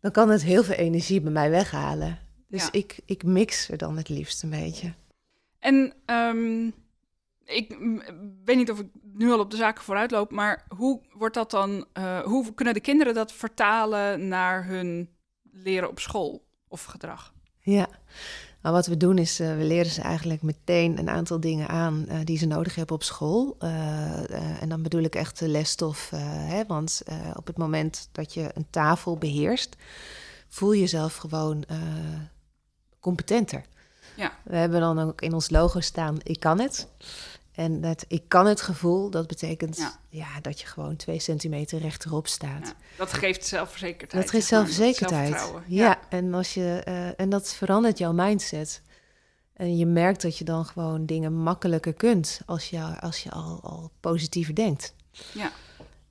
[0.00, 2.18] dan kan het heel veel energie bij mij weghalen.
[2.48, 2.68] Dus Ja.
[2.72, 4.92] ik, ik mix er dan het liefst een beetje.
[5.58, 6.66] En ehm,
[7.44, 7.76] ik
[8.44, 11.50] weet niet of ik nu al op de zaken vooruit loop, maar hoe wordt dat
[11.50, 11.86] dan?
[11.92, 15.08] eh, hoe kunnen de kinderen dat vertalen naar hun
[15.52, 17.32] leren op school of gedrag?
[17.60, 17.88] Ja,
[18.62, 22.04] nou, wat we doen is, eh, we leren ze eigenlijk meteen een aantal dingen aan
[22.08, 23.56] eh, die ze nodig hebben op school.
[23.58, 27.02] Eh, en dan bedoel ik echt de lesstof, hè, want
[27.34, 29.76] op het moment dat je een tafel beheerst,
[30.48, 31.64] voel je jezelf gewoon
[33.00, 33.64] competenter.
[34.16, 34.32] Ja.
[34.42, 36.88] We hebben dan ook in ons logo staan, ik kan het.
[37.60, 39.98] En dat ik kan het gevoel, dat betekent Ja.
[40.08, 40.40] ja.
[40.40, 42.66] dat je gewoon twee centimeter rechterop staat.
[42.66, 44.22] Ja, dat geeft zelfverzekerdheid.
[44.22, 45.52] Dat geeft zelfverzekerdheid.
[45.66, 48.82] Ja, en, als je, eh, en dat verandert jouw mindset.
[49.52, 53.60] En je merkt dat je dan gewoon dingen makkelijker kunt als je, als je al,
[53.62, 54.94] al positiever denkt.
[55.32, 55.52] Ja.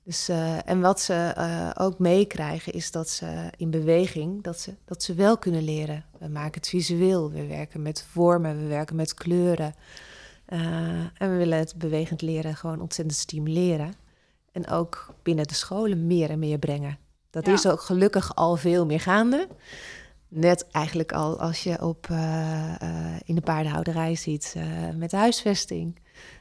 [0.02, 4.74] Dus, eh, en wat ze eh, ook meekrijgen is dat ze in beweging, dat ze,
[4.84, 6.04] dat ze wel kunnen leren.
[6.18, 9.74] We maken het visueel, we werken met vormen, we werken met kleuren.
[10.50, 10.60] Eh,
[10.98, 13.94] en we willen het bewegend leren gewoon ontzettend stimuleren.
[14.52, 16.98] En ook binnen de scholen meer en meer brengen.
[17.30, 17.52] Dat Ja.
[17.52, 19.48] is ook gelukkig al veel meer gaande.
[20.28, 22.74] Net eigenlijk al als je op, uh,
[23.24, 24.56] in de paardenhouderij ziet
[24.96, 25.98] met huisvesting.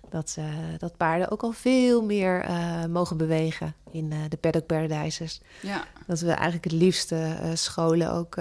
[0.09, 0.37] Dat,
[0.77, 2.45] dat paarden ook al veel meer
[2.89, 5.41] mogen bewegen in de paddock paradijzers.
[5.61, 5.83] Ja.
[6.07, 8.35] Dat we eigenlijk het liefste scholen ook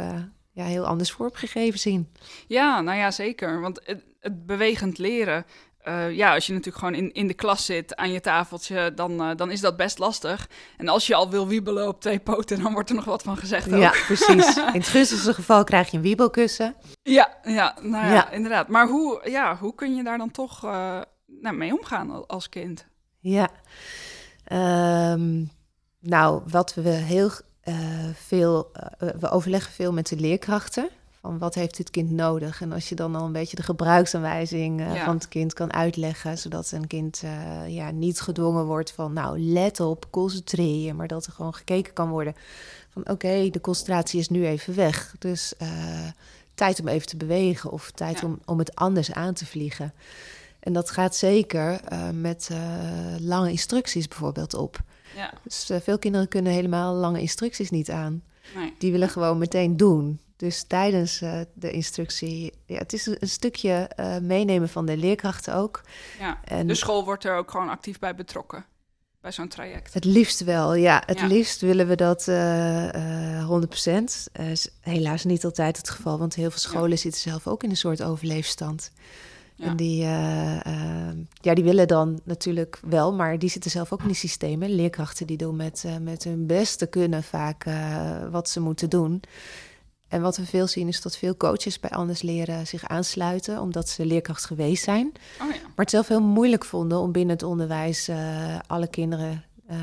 [0.53, 2.09] ja, heel anders vormgegeven zien.
[2.47, 3.61] Ja, nou ja, zeker.
[3.61, 3.81] Want
[4.29, 5.45] het, bewegend leren,
[5.89, 9.13] uh, ja, als je natuurlijk gewoon in, in de klas zit aan je tafeltje, dan,
[9.13, 10.49] uh, dan is dat best lastig.
[10.77, 13.37] En als je al wil wiebelen op twee poten, dan wordt er nog wat van
[13.37, 13.73] gezegd.
[13.73, 13.81] Ook.
[13.81, 14.57] Ja, precies.
[14.57, 16.75] In het gunstigste geval krijg je een wiebelkussen.
[17.03, 18.31] Ja, ja, nou ja, ja.
[18.31, 18.69] inderdaad.
[18.69, 22.87] Maar hoe, ja, hoe kun je daar dan toch uh, nou, mee omgaan als kind?
[23.21, 23.49] Ja,
[25.13, 25.51] um,
[26.01, 27.31] nou, wat we heel
[28.15, 28.71] veel,
[29.19, 30.89] we overleggen veel met de leerkrachten
[31.29, 32.61] van wat heeft dit kind nodig?
[32.61, 36.39] En als je dan al een beetje de gebruiksaanwijzing uh, van het kind kan uitleggen,
[36.39, 41.09] zodat een kind uh, ja, niet gedwongen wordt van nou let op, concentreer je, maar
[41.09, 42.35] dat er gewoon gekeken kan worden
[42.89, 45.15] van oké, de concentratie is nu even weg.
[45.19, 45.69] Dus uh,
[46.55, 49.93] tijd om even te bewegen of tijd om, om het anders aan te vliegen.
[50.61, 51.81] En dat gaat zeker
[52.13, 52.51] met
[53.19, 54.81] lange instructies bijvoorbeeld op.
[55.17, 55.33] Ja.
[55.43, 58.23] Dus veel kinderen kunnen helemaal lange instructies niet aan.
[58.55, 58.75] Nee.
[58.79, 60.21] Die willen gewoon meteen doen.
[60.39, 65.55] Dus tijdens uh, de instructie, ja, het is een, stukje uh, meenemen van de leerkrachten
[65.55, 65.83] ook.
[66.19, 68.65] Ja, en de school wordt er ook gewoon actief bij betrokken,
[69.21, 69.95] bij zo'n traject.
[69.95, 71.03] Het liefst wel, ja.
[71.07, 74.05] Het liefst willen we dat uh, uh 100%.
[74.33, 76.97] is helaas niet altijd het geval, want heel veel scholen ja.
[76.97, 78.93] zitten zelf ook in een soort overleefstand.
[79.55, 79.65] Ja.
[79.65, 80.03] En die,
[81.41, 84.75] ja, die willen dan natuurlijk wel, maar die zitten zelf ook in die systemen.
[84.75, 87.65] Leerkrachten die doen met, met hun beste kunnen vaak
[88.31, 89.23] wat ze moeten doen.
[90.09, 93.89] En wat we veel zien is dat veel coaches bij Anders Leren zich aansluiten, omdat
[93.89, 95.13] ze leerkracht geweest zijn.
[95.41, 95.61] Oh ja.
[95.61, 99.77] Maar het zelf heel moeilijk vonden om binnen het onderwijs uh, alle kinderen uh,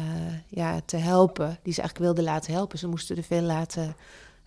[0.48, 2.78] ja, te helpen, die ze eigenlijk wilden laten helpen.
[2.78, 3.96] Ze moesten er veel laten,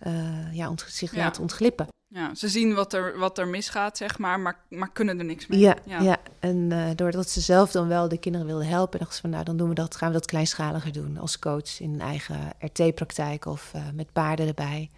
[0.07, 1.17] uh, ja, zich ja.
[1.17, 1.87] laten ontglippen.
[2.07, 5.47] Ja, ze zien wat er, wat er misgaat, zeg maar, maar, maar kunnen er niks
[5.47, 5.59] mee.
[5.59, 6.01] Ja, ja.
[6.01, 6.17] ja.
[6.39, 9.57] en doordat ze zelf dan wel de kinderen wilden helpen, dachten ze van, nou, dan
[9.57, 13.73] doen we dat, gaan we dat kleinschaliger doen als coach in een eigen RT-praktijk of
[13.93, 14.89] met paarden erbij.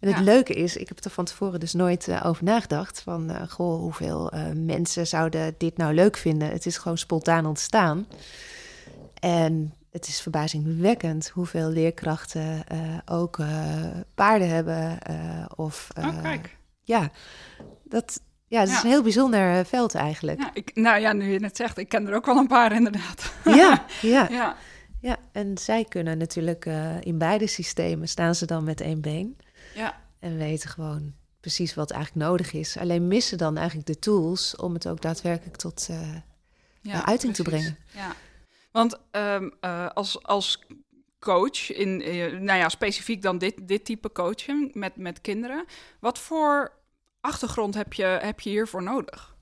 [0.00, 3.00] En het leuke is, ik heb er van tevoren dus nooit uh, over nagedacht.
[3.00, 6.50] Van, uh, goh, hoeveel uh, mensen zouden dit nou leuk vinden?
[6.50, 8.06] Het is gewoon spontaan ontstaan.
[9.20, 12.64] En het is verbazingwekkend hoeveel leerkrachten
[13.04, 13.38] ook
[14.14, 14.98] paarden hebben.
[15.56, 16.56] of, oh, kijk.
[16.82, 17.10] Ja,
[17.84, 20.40] dat, ja, het is een heel bijzonder veld eigenlijk.
[20.40, 22.72] Ja, ik, nou ja, nu je het zegt, ik ken er ook wel een paar
[22.72, 23.32] inderdaad.
[23.44, 24.26] Ja, ja.
[24.30, 24.56] ja.
[25.00, 26.68] ja en zij kunnen natuurlijk
[27.00, 29.36] in beide systemen staan ze dan met één been.
[29.78, 30.00] Ja.
[30.18, 32.76] En weten gewoon precies wat eigenlijk nodig is.
[32.76, 36.16] Alleen missen dan eigenlijk de tools om het ook daadwerkelijk tot uh,
[36.80, 37.78] ja, uiting te brengen.
[37.94, 38.14] Ja,
[38.72, 40.64] want um, uh, als, als
[41.18, 45.64] coach, in, uh, nou ja, specifiek dan dit, dit type coaching met, met kinderen,
[46.00, 46.72] wat voor
[47.20, 49.36] achtergrond heb je, heb je hiervoor nodig?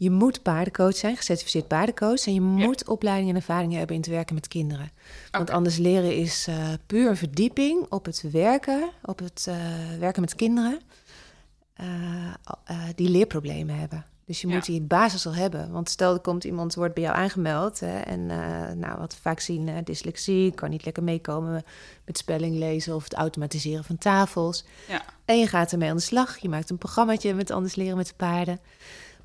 [0.00, 2.26] Je moet paardencoach zijn, gecertificeerd paardencoach.
[2.26, 4.90] En je moet opleiding en ervaring hebben in het werken met kinderen.
[5.30, 9.54] Want anders leren is uh, puur verdieping op het werken, op het uh,
[9.98, 10.80] werken met kinderen
[11.80, 11.86] uh,
[12.94, 14.04] die leerproblemen hebben.
[14.24, 15.70] Dus je moet die basis al hebben.
[15.70, 17.80] Want stel er komt iemand, wordt bij jou aangemeld.
[17.80, 18.26] Hè, en
[18.78, 21.64] nou, wat we vaak zien, dyslexie, kan niet lekker meekomen
[22.04, 24.64] met spelling lezen of het automatiseren van tafels.
[24.88, 25.02] Ja.
[25.24, 26.38] En je gaat ermee aan de slag.
[26.38, 28.60] Je maakt een programmaatje met anders leren met de paarden.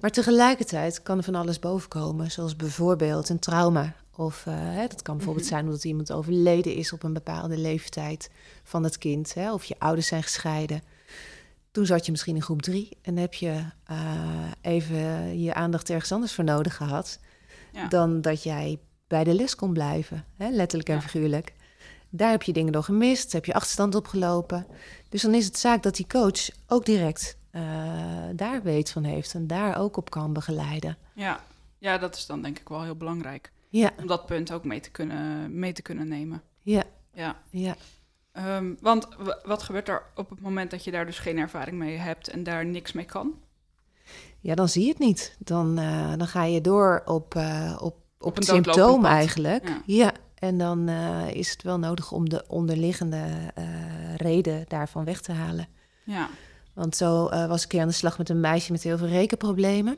[0.05, 3.93] Maar tegelijkertijd kan er van alles bovenkomen, zoals bijvoorbeeld een trauma.
[4.15, 5.55] Of uh, hè, dat kan bijvoorbeeld mhm.
[5.55, 8.29] zijn omdat iemand overleden is op een bepaalde leeftijd
[8.63, 9.33] van het kind.
[9.33, 10.81] Hè, of je ouders zijn gescheiden.
[11.71, 13.97] Toen zat je misschien in groep drie en heb je uh,
[14.61, 17.19] even je aandacht ergens anders voor nodig gehad.
[17.73, 17.87] Ja.
[17.87, 21.01] Dan dat jij bij de les kon blijven, hè, letterlijk en ja.
[21.01, 21.53] figuurlijk.
[22.09, 24.67] Daar heb je dingen door gemist, heb je achterstand opgelopen.
[25.09, 27.61] Dus dan is het zaak dat die coach ook direct uh,
[28.35, 30.97] daar weet van heeft en daar ook op kan begeleiden.
[31.13, 31.39] Ja.
[31.77, 33.51] ja, dat is dan denk ik wel heel belangrijk.
[33.69, 33.91] Ja.
[33.97, 36.41] Om dat punt ook mee te kunnen, mee te kunnen nemen.
[36.61, 36.83] Ja.
[37.13, 37.35] Ja.
[37.49, 37.75] ja.
[38.57, 39.07] Um, want
[39.43, 42.43] wat gebeurt er op het moment dat je daar dus geen ervaring mee hebt en
[42.43, 43.33] daar niks mee kan?
[44.39, 45.35] Ja, dan zie je het niet.
[45.39, 49.67] Dan, uh, dan ga je door op, uh, op, op, het symptoom eigenlijk.
[49.67, 49.81] Ja.
[49.85, 50.11] ja.
[50.35, 53.25] En dan uh, is het wel nodig om de onderliggende
[54.15, 55.67] reden daarvan weg te halen.
[56.03, 56.29] Ja.
[56.75, 59.07] Want zo uh, was ik keer aan de slag met een meisje met heel veel
[59.07, 59.97] rekenproblemen.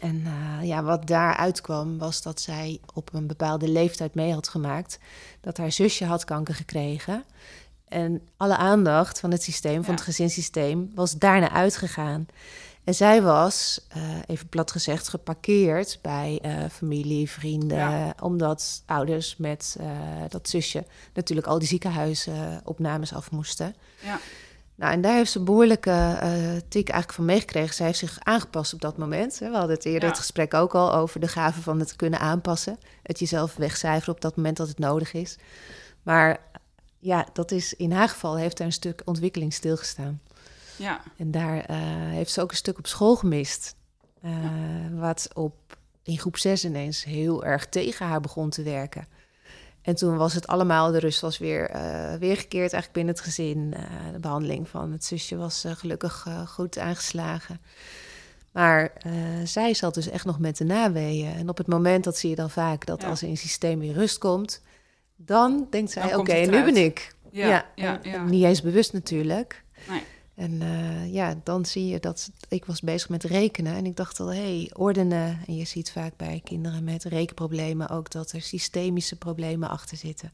[0.00, 4.48] En uh, ja, wat daaruit kwam was dat zij op een bepaalde leeftijd mee had
[4.48, 4.98] gemaakt
[5.40, 7.24] dat haar zusje had kanker gekregen.
[7.84, 12.26] En alle aandacht van het systeem, van het gezinssysteem, was daarna uitgegaan.
[12.84, 17.78] En zij was, uh, even plat gezegd, geparkeerd bij uh, familie, vrienden.
[17.78, 18.14] Ja.
[18.20, 19.90] Omdat ouders met uh,
[20.28, 23.74] dat zusje natuurlijk al die ziekenhuisopnames af moesten.
[24.02, 24.20] Ja.
[24.78, 26.20] Nou, en daar heeft ze een behoorlijke uh,
[26.68, 27.74] tik eigenlijk van meegekregen.
[27.74, 29.38] Zij heeft zich aangepast op dat moment.
[29.38, 30.08] We hadden het eerder Ja.
[30.08, 32.78] het gesprek ook al over de gave van het kunnen aanpassen.
[33.02, 35.36] Het jezelf wegcijferen op dat moment dat het nodig is.
[36.02, 36.40] Maar
[36.98, 40.20] ja, dat is in haar geval heeft er een stuk ontwikkeling stilgestaan.
[40.76, 43.74] Ja, En daar eh, heeft ze ook een stuk op school gemist.
[44.22, 44.32] Eh,
[44.92, 45.54] Wat op,
[46.02, 49.06] in groep 6 ineens heel erg tegen haar begon te werken.
[49.88, 53.74] En toen was het allemaal, de rust was weer eh, weergekeerd eigenlijk binnen het gezin.
[53.76, 57.60] Eh, de behandeling van het zusje was eh, gelukkig goed aangeslagen.
[58.52, 58.92] Maar
[59.44, 61.32] zij zat dus echt nog met de naweeën.
[61.32, 63.08] En op het moment, dat zie je dan vaak, dat Ja.
[63.08, 64.62] als in het systeem weer rust komt...
[65.16, 67.14] dan denkt zij, oké, en nu ben ik.
[67.30, 68.00] ja, ja, ja.
[68.02, 69.64] en- niet eens bewust natuurlijk.
[69.88, 70.02] Nee.
[70.38, 74.20] En eh, ja, dan zie je dat ik was bezig met rekenen en ik dacht
[74.20, 75.38] al, hé, hey, ordenen.
[75.46, 80.32] En je ziet vaak bij kinderen met rekenproblemen ook dat er systemische problemen achter zitten.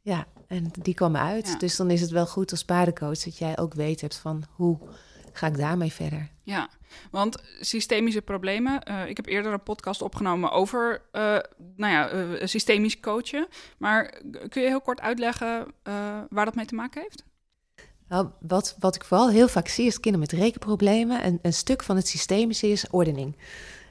[0.00, 1.48] Ja, en die komen uit.
[1.48, 1.58] Ja.
[1.58, 4.78] Dus dan is het wel goed als paardencoach dat jij ook weet hebt van hoe
[5.32, 6.30] ga ik daarmee verder.
[6.42, 6.68] Ja,
[7.10, 8.82] want systemische problemen.
[8.82, 11.38] eh, ik heb eerder een podcast opgenomen over eh,
[11.76, 13.48] nou ja, systemisch coachen.
[13.78, 15.74] Maar kun je heel kort uitleggen
[16.30, 17.24] waar dat mee te maken heeft?
[18.08, 21.22] Nou, wat, wat ik vooral heel vaak zie is kinderen met rekenproblemen.
[21.22, 23.36] En een stuk van het systemische is ordening.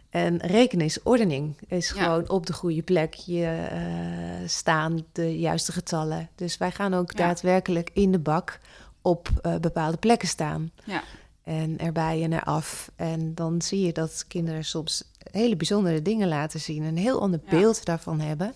[0.09, 1.55] En rekenen is ordening.
[1.67, 2.03] Is Ja.
[2.03, 6.29] gewoon op de goede plek je eh, staan, de juiste getallen.
[6.35, 7.17] Dus wij gaan ook Ja.
[7.17, 8.59] daadwerkelijk in de bak
[9.01, 10.71] op eh, bepaalde plekken staan.
[10.83, 11.03] Ja.
[11.43, 12.91] En erbij en eraf.
[12.95, 16.83] En dan zie je dat kinderen soms hele bijzondere dingen laten zien.
[16.83, 18.53] Een heel ander beeld daarvan hebben.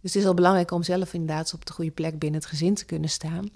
[0.00, 2.74] Dus het is al belangrijk om zelf inderdaad op de goede plek binnen het gezin
[2.74, 3.48] te kunnen staan.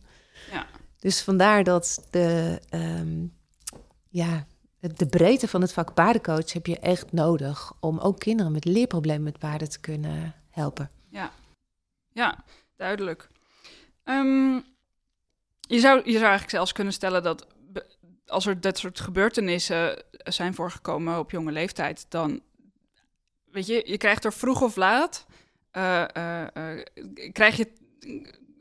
[0.53, 0.67] Ja.
[1.03, 3.27] Dus vandaar dat de, ehm,
[4.09, 4.47] ja,
[4.81, 9.23] de breedte van het vak paardencoach heb je echt nodig om ook kinderen met leerproblemen
[9.23, 10.91] met paarden te kunnen helpen.
[12.13, 12.45] Ja,
[12.77, 13.29] duidelijk.
[14.05, 14.55] Ehm,
[15.61, 17.47] je, zou, je zou eigenlijk zelfs kunnen stellen dat
[18.27, 22.41] als er dit soort gebeurtenissen zijn voorgekomen op jonge leeftijd, dan
[23.51, 25.27] weet je, je krijgt er vroeg of laat,
[25.71, 26.85] eh, eh, eh,
[27.33, 27.73] krijg je,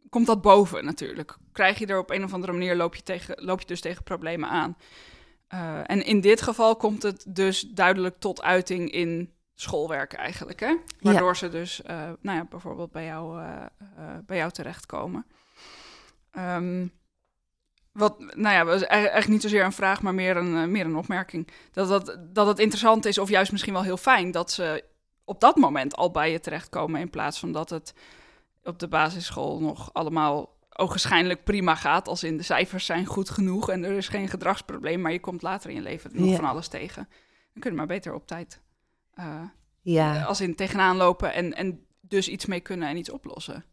[0.10, 1.38] komt dat boven natuurlijk.
[1.52, 4.04] Krijg je er op een of andere manier, loop je, tegen, loop je dus tegen
[4.04, 4.78] problemen aan.
[5.48, 10.76] Eh, en in dit geval komt het dus duidelijk tot uiting in schoolwerk eigenlijk, hè?
[11.00, 13.66] Waardoor ze dus, eh, nou ja, bijvoorbeeld bij jou, eh,
[14.26, 15.26] bij jou terechtkomen.
[16.32, 16.88] Ehm,
[17.92, 21.48] wat, nou ja, was eigenlijk niet zozeer een vraag, maar meer een, meer een opmerking.
[21.72, 24.84] Dat, dat, dat het interessant is, of juist misschien wel heel fijn, dat ze
[25.24, 27.02] op dat moment al bij je terechtkomen.
[27.02, 27.94] In plaats van dat het
[28.64, 32.08] op de basisschool nog allemaal ogenschijnlijk prima gaat.
[32.08, 35.02] Als in de cijfers zijn goed genoeg en er is geen gedragsprobleem.
[35.02, 36.36] Maar je komt later in je leven nog Ja.
[36.36, 37.08] van alles tegen.
[37.54, 38.62] Dan kun je maar beter op tijd
[39.14, 39.42] eh,
[39.82, 43.64] Ja, als in tegenaan lopen en, en dus iets mee kunnen en iets oplossen.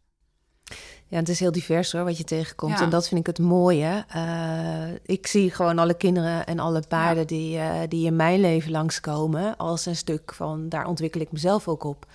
[1.07, 2.77] ja, het is heel divers hoor, wat je tegenkomt.
[2.77, 2.83] Ja.
[2.83, 4.05] En dat vind ik het mooie.
[4.09, 7.27] Eh, ik zie gewoon alle kinderen en alle paarden Ja.
[7.27, 11.67] die, eh, die in mijn leven langskomen als een stuk van, daar ontwikkel ik mezelf
[11.67, 12.05] ook op.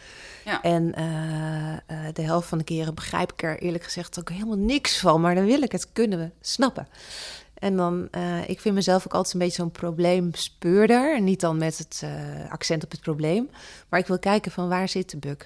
[0.44, 0.62] Ja.
[0.62, 1.78] En eh, eh,
[2.14, 5.20] de helft van de keren begrijp ik er eerlijk gezegd ook helemaal niks van.
[5.20, 6.88] Maar dan wil ik het kunnen snappen.
[7.54, 11.20] En dan, eh, ik vind mezelf ook altijd een beetje zo'n probleemspeurder.
[11.20, 12.04] Niet dan met het
[12.50, 13.50] accent op het probleem.
[13.88, 15.36] Maar ik wil kijken van waar zit de bug.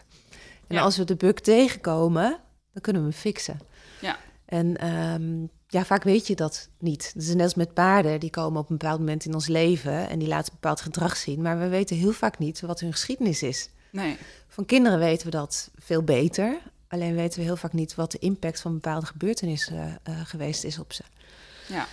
[0.66, 0.82] En Ja.
[0.82, 2.38] als we de bug tegenkomen,
[2.72, 3.60] dan kunnen we hem fixen.
[4.00, 4.16] Ja.
[4.44, 7.12] En ehm, ja, vaak weet je dat niet.
[7.16, 8.20] Is net als met paarden.
[8.20, 11.16] Die komen op een bepaald moment in ons leven en die laten een bepaald gedrag
[11.16, 11.42] zien.
[11.42, 13.70] Maar we weten heel vaak niet wat hun geschiedenis is.
[14.02, 14.16] Nee,
[14.48, 16.58] Van kinderen weten we dat veel beter.
[16.88, 20.78] Alleen weten we heel vaak niet wat de impact van bepaalde gebeurtenissen eh, geweest is
[20.78, 21.02] op ze.
[21.68, 21.86] ja,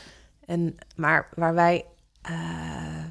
[0.46, 1.86] En, maar waar wij
[2.22, 3.04] eh,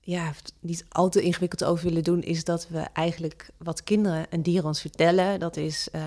[0.00, 4.42] ja, niet al te ingewikkeld over willen doen, is dat we eigenlijk wat kinderen en
[4.42, 6.02] dieren ons vertellen, dat is, eh,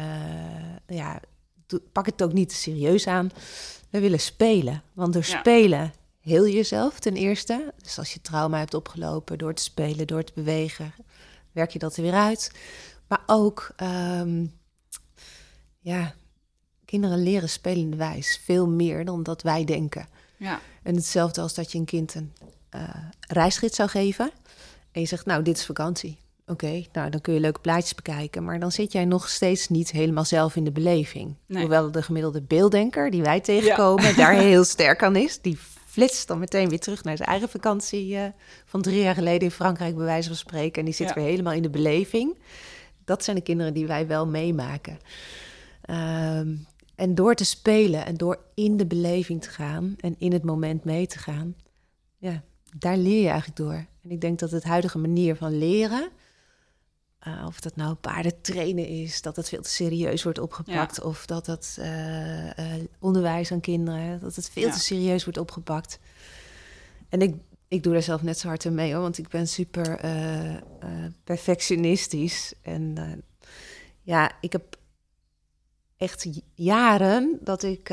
[0.88, 1.20] ja,
[1.92, 3.32] pak het ook niet te serieus aan.
[3.90, 5.40] We willen spelen, want door Ja.
[5.40, 7.74] spelen heel je jezelf ten eerste.
[7.82, 10.94] Dus als je trauma hebt opgelopen door te spelen, door te bewegen,
[11.56, 12.52] werk je dat er weer uit.
[13.08, 14.46] Maar ook, ehm,
[15.80, 16.14] ja,
[16.86, 20.08] kinderen leren spelende wijs veel meer dan dat wij denken.
[20.38, 22.34] ja, En hetzelfde als dat je een kind een
[22.70, 22.90] eh
[23.28, 24.32] reisgids zou geven.
[24.92, 26.18] En je zegt, nou, dit is vakantie.
[26.48, 28.44] Oké, nou, dan kun je leuke plaatjes bekijken.
[28.44, 31.36] Maar dan zit jij nog steeds niet helemaal zelf in de beleving.
[31.46, 31.62] Nee.
[31.62, 35.42] Hoewel de gemiddelde beelddenker die wij tegenkomen daar heel sterk aan is.
[35.42, 35.58] Die
[35.96, 38.24] flitst dan meteen weer terug naar zijn eigen vakantie eh,
[38.66, 40.80] van drie jaar geleden in Frankrijk, bij wijze van spreken.
[40.80, 41.14] En die zit Ja.
[41.14, 42.38] weer helemaal in de beleving.
[43.06, 45.00] Dat zijn de kinderen die wij wel meemaken.
[45.82, 46.56] Ehm,
[46.96, 50.84] en door te spelen en door in de beleving te gaan en in het moment
[50.84, 51.56] mee te gaan,
[52.18, 52.44] ja,
[52.78, 53.86] daar leer je eigenlijk door.
[54.04, 56.10] En ik denk dat het huidige manier van leren
[57.26, 61.02] eh, of dat nou paardentrainen is, dat het veel te serieus wordt opgepakt.
[61.02, 64.74] Of dat het eh, eh, onderwijs aan kinderen, dat het veel Ja.
[64.74, 66.00] te serieus wordt opgepakt.
[67.10, 67.36] En ik,
[67.68, 70.00] ik doe daar zelf net zo hard aan mee hoor, want ik ben super
[71.24, 72.54] perfectionistisch.
[72.62, 72.96] En
[74.02, 74.78] ja, ik heb
[75.98, 77.88] echt jaren dat ik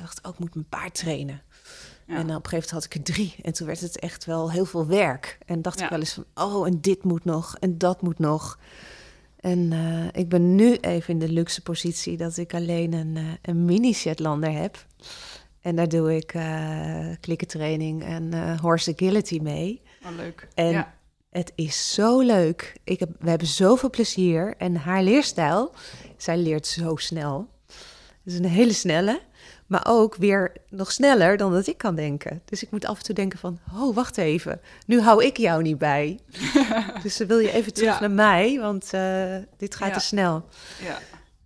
[0.00, 1.42] dacht, oh, ik moet mijn paard trainen.
[2.10, 3.34] En op een gegeven moment had ik er drie.
[3.42, 5.38] En toen werd het echt wel heel veel werk.
[5.46, 8.58] En dacht ik wel eens van, oh, en dit moet nog, en dat moet nog.
[9.40, 13.24] En eh, ik ben nu even in de luxe positie dat ik alleen een, eh,
[13.42, 14.86] een mini-Shetlander heb.
[15.60, 19.82] En daar doe ik eh klikkentraining en horse agility mee.
[20.04, 20.48] Oh, leuk.
[20.54, 20.94] En ja.
[21.30, 22.76] het is zo leuk.
[22.84, 24.54] Ik heb, we hebben zoveel plezier.
[24.56, 25.72] En haar leerstijl,
[26.16, 27.48] zij leert zo snel.
[28.24, 29.20] Het is een hele snelle,
[29.70, 32.42] maar ook weer nog sneller dan dat ik kan denken.
[32.44, 34.60] Dus ik moet af en toe denken van, oh, wacht even.
[34.86, 36.18] Nu hou ik jou niet bij.
[37.02, 38.00] dus dan wil je even terug Ja.
[38.00, 39.94] naar mij, want eh, dit gaat Ja.
[39.94, 40.44] te snel.
[40.84, 40.98] ja.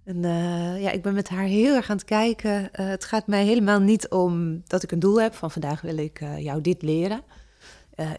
[0.05, 2.73] En eh, ja, ik ben met haar heel erg aan het kijken.
[2.73, 5.97] Eh, het gaat mij helemaal niet om dat ik een doel heb van vandaag wil
[5.99, 7.23] ik jou dit leren.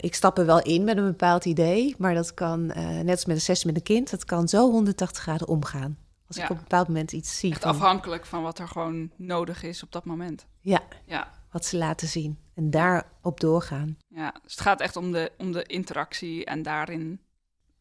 [0.00, 2.66] Ik stap er wel in met een bepaald idee, maar dat kan,
[3.02, 5.96] net als met een sessie met een kind, dat kan zo 180 graden omgaan.
[6.28, 6.44] Als Ja.
[6.44, 9.62] ik op een bepaald moment iets zie Echt van afhankelijk van wat er gewoon nodig
[9.62, 10.46] is op dat moment.
[10.60, 11.30] ja, Ja.
[11.50, 13.98] wat ze laten zien en daarop doorgaan.
[14.08, 17.20] Ja, dus het gaat echt om de, om de interactie en daarin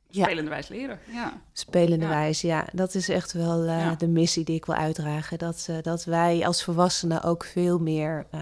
[0.10, 1.00] spelenderwijs leren.
[1.12, 1.42] Ja.
[1.54, 2.30] Spelende Ja.
[2.42, 2.68] ja.
[2.74, 3.96] Dat is echt wel eh, Ja.
[3.96, 5.38] de missie die ik wil uitdragen.
[5.38, 8.42] Dat, eh, dat wij als volwassenen ook veel meer eh,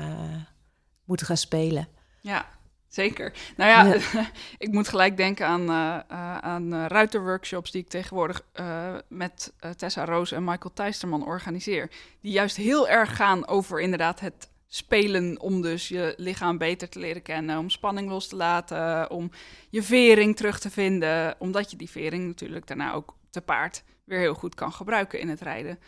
[1.05, 1.87] moeten gaan spelen.
[2.21, 2.45] Ja,
[2.93, 3.33] zeker.
[3.57, 4.29] Nou ja, Ja.
[4.57, 9.53] ik moet gelijk denken aan, eh uh, aan eh, ruiterworkshops die ik tegenwoordig eh, met
[9.59, 11.89] eh, Tessa Roos en Michael Teisterman organiseer.
[12.21, 16.99] Die juist heel erg gaan over inderdaad het spelen om dus je lichaam beter te
[16.99, 19.31] leren kennen, om spanning los te laten, om
[19.69, 24.19] je vering terug te vinden, omdat je die vering natuurlijk daarna ook te paard weer
[24.19, 25.79] heel goed kan gebruiken in het rijden.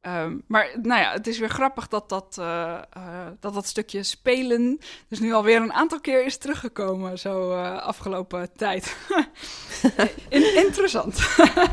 [0.00, 4.02] Ehm, maar nou ja, het is weer grappig dat dat, eh, eh, dat dat stukje
[4.02, 8.96] spelen dus nu alweer een aantal keer is teruggekomen, zo eh, afgelopen tijd.
[10.28, 11.18] In- interessant.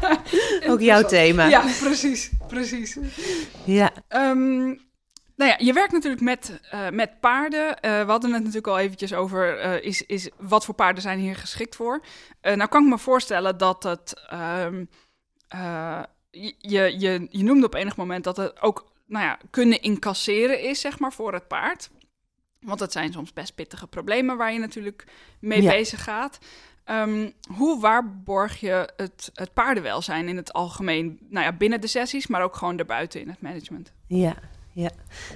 [0.70, 1.46] Ook jouw thema.
[1.46, 2.98] Ja, precies, precies.
[3.66, 3.92] ja.
[4.08, 4.66] Ehm,
[5.36, 6.60] nou ja, je werkt natuurlijk met,
[6.92, 7.78] met paarden.
[7.82, 11.76] We hadden het natuurlijk al eventjes over, is, is, wat voor paarden zijn hier geschikt
[11.76, 12.02] voor?
[12.42, 14.13] Nou kan ik me voorstellen dat het...
[14.30, 14.84] ehm,
[15.48, 16.54] eh, je,
[17.00, 21.00] je, je noemde op enig moment dat het ook nou ja, kunnen incasseren is, zeg
[21.00, 21.90] maar, voor het paard.
[22.60, 25.06] Want het zijn soms best pittige problemen waar je natuurlijk
[25.40, 25.72] mee Ja.
[25.72, 26.38] bezig gaat.
[26.84, 31.20] Ehm, hoe waarborg je het, het paardenwelzijn in het algemeen?
[31.30, 33.92] Nou ja, binnen de sessies, maar ook gewoon daarbuiten in het management.
[34.08, 34.36] Ja,
[34.74, 34.90] ja.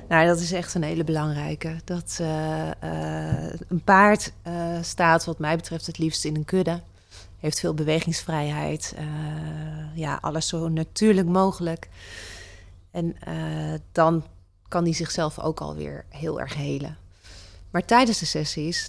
[0.09, 1.75] Nou, dat is echt een hele belangrijke.
[1.85, 6.81] Dat eh, eh, een paard eh, staat, wat mij betreft, het liefst in een kudde.
[7.41, 8.93] Heeft veel bewegingsvrijheid.
[8.97, 9.05] eh,
[9.93, 11.89] ja, alles zo natuurlijk mogelijk.
[12.91, 14.23] En eh, dan
[14.67, 16.97] kan hij zichzelf ook alweer heel erg helen.
[17.71, 18.87] Maar tijdens de sessies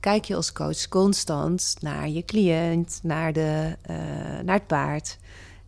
[0.00, 3.96] kijk je als coach constant naar je cliënt, naar, de, eh,
[4.44, 5.18] naar het paard.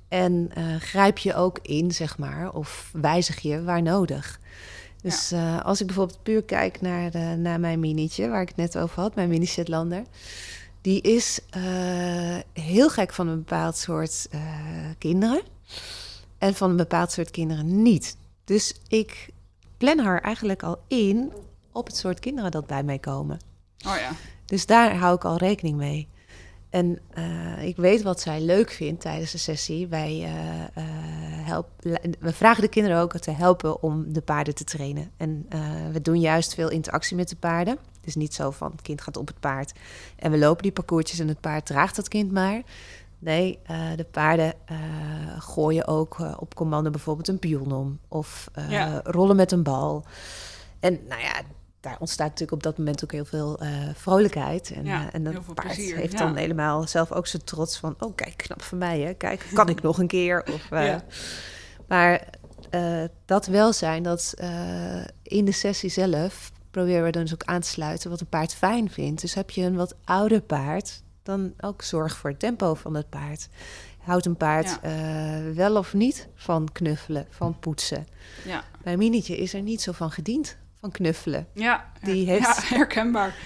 [0.09, 4.41] En grijp je ook in, zeg maar, of wijzig je waar nodig.
[5.03, 8.79] Dus als ik bijvoorbeeld puur kijk naar, de, naar mijn minietje, waar ik het net
[8.79, 10.03] over had, mijn mini Shetlander.
[10.87, 11.63] Die is eh,
[12.53, 14.41] heel gek van een bepaald soort eh,
[14.99, 15.43] kinderen.
[16.39, 18.17] En van een bepaald soort kinderen niet.
[18.45, 19.29] Dus ik
[19.77, 21.33] plan haar eigenlijk al in
[21.73, 23.39] op het soort kinderen dat bij mij komen.
[23.87, 24.11] Oh ja,
[24.45, 26.09] Dus daar hou ik al rekening mee.
[26.71, 29.87] En eh, ik weet wat zij leuk vindt tijdens de sessie.
[29.87, 30.29] Wij,
[31.45, 31.69] help,
[32.21, 35.11] we vragen de kinderen ook te helpen om de paarden te trainen.
[35.17, 35.47] En
[35.93, 37.79] we doen juist veel interactie met de paarden.
[38.07, 39.73] Het is niet zo van het kind gaat op het paard
[40.17, 42.63] en we lopen die parcoursjes en het paard draagt dat kind maar.
[43.19, 44.77] Nee, eh, de paarden eh,
[45.39, 47.99] gooien ook eh, op commando bijvoorbeeld een pion om.
[48.09, 49.01] Of Ja.
[49.05, 50.05] rollen met een bal.
[50.81, 51.33] En nou ja,
[51.81, 53.61] daar ontstaat natuurlijk op dat moment ook heel veel
[53.95, 54.71] vrolijkheid.
[54.71, 56.19] En, Ja, en dat paard plezier, heeft ja.
[56.19, 57.95] dan helemaal zelf ook zijn trots van...
[57.99, 59.15] oh, kijk, knap van mij, hè.
[59.15, 60.45] Kijk, kan ik nog een keer?
[60.53, 60.71] Of.
[61.89, 62.29] Maar
[63.25, 64.35] dat welzijn, dat
[65.23, 66.51] in de sessie zelf...
[66.77, 69.21] proberen we dan dus ook aan te sluiten wat een paard fijn vindt.
[69.21, 71.03] Dus heb je een wat ouder paard...
[71.23, 73.49] dan ook zorg voor het tempo van het paard.
[74.03, 74.83] Houdt een paard Ja.
[74.83, 78.07] eh, wel of niet van knuffelen, van poetsen?
[78.45, 81.47] ja, Mijn minietje is er niet zo van gediend, van knuffelen.
[81.55, 81.93] ja.
[82.03, 83.35] Die heeft- ja, herkenbaar.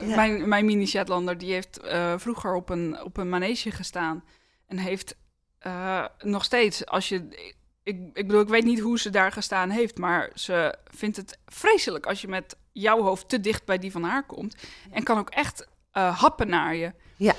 [0.00, 0.14] Ja.
[0.16, 4.24] Mijn, mijn mini Shetlander die heeft eh, vroeger op een, op een manege gestaan.
[4.66, 5.16] En heeft
[5.58, 7.54] eh, nog steeds, als je...
[7.88, 11.38] Ik, ik bedoel, ik weet niet hoe ze daar gestaan heeft, maar ze vindt het
[11.46, 14.56] vreselijk als je met jouw hoofd te dicht bij die van haar komt.
[14.90, 16.92] En kan ook echt eh, happen naar je.
[17.16, 17.34] Ja.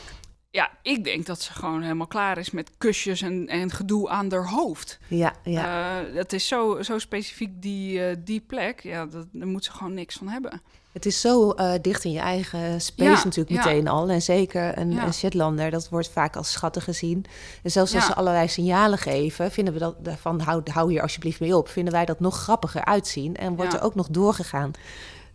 [0.49, 4.31] ja, ik denk dat ze gewoon helemaal klaar is met kusjes en, en gedoe aan
[4.31, 4.99] haar hoofd.
[5.07, 6.01] Ja, ja.
[6.01, 8.83] Uh, het is zo, zo specifiek die, uh, die plek.
[8.83, 10.61] Ja, dat, daar moet ze gewoon niks van hebben.
[10.91, 13.89] Het is zo uh, dicht in je eigen space ja, natuurlijk meteen ja.
[13.89, 14.09] al.
[14.09, 15.05] En zeker een, ja.
[15.05, 17.25] een Shetlander, dat wordt vaak als schatten gezien.
[17.63, 21.39] En zelfs als ze allerlei signalen geven, vinden we dat van hou, hou hier alsjeblieft
[21.39, 23.35] mee op, vinden wij dat nog grappiger uitzien.
[23.35, 24.71] En wordt er ook nog doorgegaan.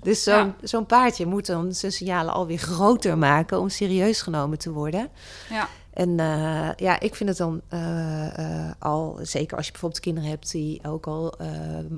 [0.03, 4.73] Dus zo'n zo'n paardje moet dan zijn signalen alweer groter maken om serieus genomen te
[4.73, 5.09] worden.
[5.51, 5.69] Ja.
[5.95, 10.31] En uh, ja, ik vind het dan uh, uh, al, zeker als je bijvoorbeeld kinderen
[10.31, 11.35] hebt die ook al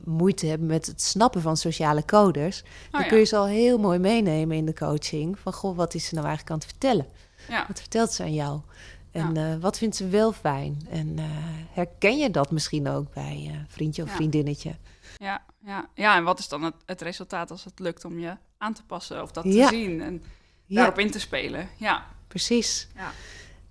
[0.05, 3.07] moeite hebben met het snappen van sociale codes, oh, dan ja.
[3.07, 5.39] kun je ze al heel mooi meenemen in de coaching.
[5.39, 7.07] Van goh, wat is ze nou eigenlijk aan het vertellen?
[7.49, 7.65] Ja.
[7.69, 8.61] Wat vertelt ze aan jou?
[9.11, 10.87] En wat vindt ze wel fijn?
[10.91, 11.17] En
[11.73, 14.75] herken je dat misschien ook bij vriendje of vriendinnetje?
[15.17, 15.89] Ja, ja.
[15.95, 18.85] ja, en wat is dan het, het, resultaat als het lukt om je aan te
[18.85, 20.23] passen of dat te zien en
[20.67, 21.69] daarop in te spelen?
[21.77, 22.89] Ja, precies.
[22.95, 23.13] Ja.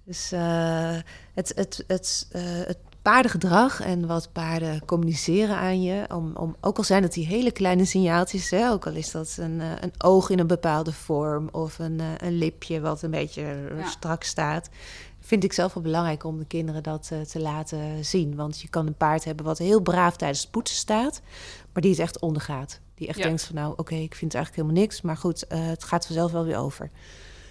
[0.05, 0.95] Dus uh,
[1.33, 6.77] het, het, het, uh, het paardengedrag en wat paarden communiceren aan je, om, om, ook
[6.77, 9.93] al zijn het die hele kleine signaaltjes, hè, ook al is dat een, uh, een
[9.97, 13.87] oog in een bepaalde vorm of een, een lipje wat een beetje ja.
[13.87, 14.69] strak staat,
[15.25, 18.35] vind ik zelf wel belangrijk om de kinderen dat uh, te laten zien.
[18.35, 21.21] Want je kan een paard hebben wat heel braaf tijdens het poetsen staat,
[21.73, 22.79] maar die het echt ondergaat.
[22.95, 23.23] Die echt Ja.
[23.23, 26.31] denkt van nou, oké, ik vind eigenlijk helemaal niks, maar goed, uh, het gaat vanzelf
[26.31, 26.89] wel weer over.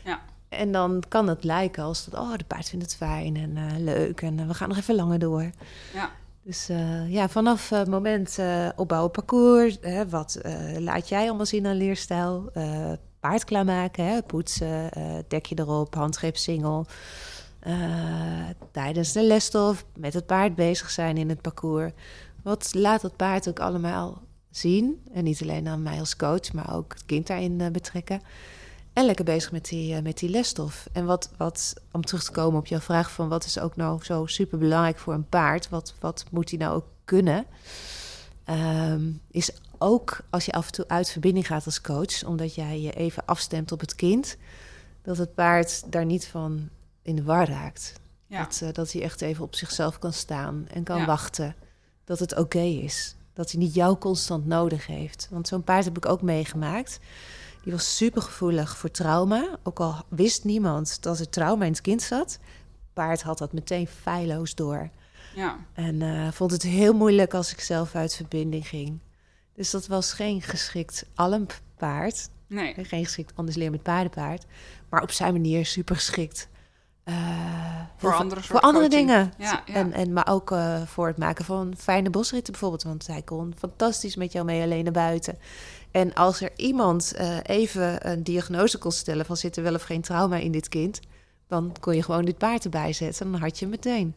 [0.05, 0.20] Ja.
[0.57, 3.78] En dan kan het lijken als dat, oh, de paard vindt het fijn en uh,
[3.78, 5.50] leuk en we gaan nog even langer door.
[5.94, 6.11] Ja.
[6.42, 6.68] Dus
[7.09, 8.38] ja, vanaf het moment
[8.76, 9.78] opbouwen parcours,
[10.09, 10.40] wat
[10.78, 12.52] laat jij allemaal zien aan leerstijl?
[13.20, 14.90] paard klaarmaken, hè, poetsen,
[15.28, 16.84] dekje erop, handgreep single.
[18.70, 21.92] Tijdens de lesstof met het paard bezig zijn in het parcours.
[22.42, 25.02] Wat laat het paard ook allemaal zien?
[25.12, 28.20] En niet alleen aan mij als coach, maar ook het kind daarin betrekken.
[28.95, 30.86] En lekker bezig met die, uh, met die lesstof.
[30.92, 34.05] En wat, wat, om terug te komen op jouw vraag van wat is ook nou
[34.05, 35.68] zo super belangrijk voor een paard?
[35.68, 37.47] Wat, wat moet hij nou ook kunnen?
[38.51, 42.80] Um, is ook als je af en toe uit verbinding gaat als coach, omdat jij
[42.80, 44.36] je even afstemt op het kind,
[45.03, 46.68] dat het paard daar niet van
[47.03, 47.92] in de war raakt.
[48.26, 48.42] Ja.
[48.42, 51.07] Dat, uh, dat hij echt even op zichzelf kan staan en kan Ja.
[51.07, 51.55] wachten.
[52.05, 53.16] Dat het oké is.
[53.32, 55.28] Dat hij niet jou constant nodig heeft.
[55.30, 56.99] Want zo'n paard heb ik ook meegemaakt.
[57.64, 59.58] Die was super gevoelig voor trauma.
[59.62, 62.38] Ook al wist niemand dat er trauma in het kind zat.
[62.92, 64.90] Paard had dat meteen feilloos door.
[65.34, 65.56] Ja.
[65.72, 68.98] En uh, vond het heel moeilijk als ik zelf uit verbinding ging.
[69.54, 72.28] Dus dat was geen geschikt almpaard.
[72.46, 72.74] Nee.
[72.74, 74.44] Geen geschikt anders leer met paardenpaard.
[74.88, 76.48] Maar op zijn manier super geschikt.
[77.04, 77.14] Uh,
[77.96, 79.08] voor heel andere, voor andere coaching.
[79.08, 79.32] dingen.
[79.38, 79.74] Ja, ja.
[79.74, 82.82] En, en, maar ook uh, voor het maken van fijne bosritten bijvoorbeeld.
[82.82, 85.38] Want hij kon fantastisch met jou mee alleen naar buiten.
[85.95, 89.82] En als er iemand uh, even een diagnose kon stellen van zit er wel of
[89.82, 91.01] geen trauma in dit kind,
[91.47, 94.14] dan kon je gewoon dit paard erbij zetten en dan had je hem meteen.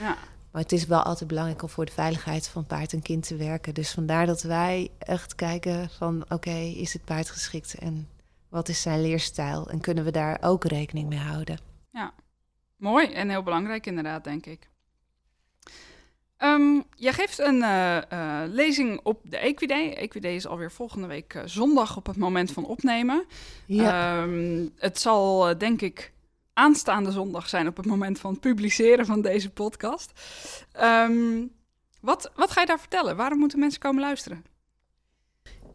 [0.00, 0.16] Ja.
[0.50, 3.36] Maar het is wel altijd belangrijk om voor de veiligheid van paard en kind te
[3.36, 3.74] werken.
[3.74, 8.08] Dus vandaar dat wij echt kijken van oké, okay, is het paard geschikt en
[8.48, 9.70] wat is zijn leerstijl?
[9.70, 11.58] En kunnen we daar ook rekening mee houden?
[11.90, 12.12] Ja,
[12.76, 14.68] mooi en heel belangrijk inderdaad, denk ik.
[16.38, 19.92] Um, jij geeft een uh, uh, lezing op de Equiday.
[19.92, 23.24] Equiday is alweer volgende week uh, zondag op het moment van opnemen.
[23.66, 24.22] Ja.
[24.22, 26.12] Um, het zal denk ik
[26.52, 30.12] aanstaande zondag zijn op het moment van het publiceren van deze podcast.
[30.82, 31.50] Um,
[32.00, 33.16] wat, wat ga je daar vertellen?
[33.16, 34.44] Waarom moeten mensen komen luisteren?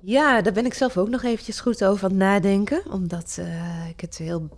[0.01, 2.91] Ja, daar ben ik zelf ook nog eventjes goed over aan het nadenken.
[2.91, 3.39] Omdat
[3.89, 4.49] ik het heel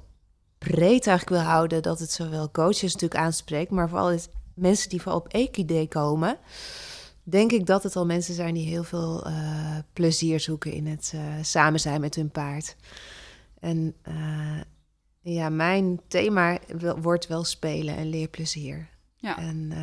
[0.58, 1.82] breed eigenlijk wil houden.
[1.82, 6.38] Dat het zowel coaches natuurlijk aanspreekt, maar vooral het mensen die vooral op Equidee komen.
[7.24, 11.12] Denk ik dat het al mensen zijn die heel veel uh, plezier zoeken in het
[11.16, 12.76] uh, samen zijn met hun paard.
[13.60, 14.62] En uh,
[15.22, 16.58] ja, mijn thema
[17.02, 18.90] wordt wel spelen en leerplezier.
[19.16, 19.38] Ja.
[19.38, 19.74] En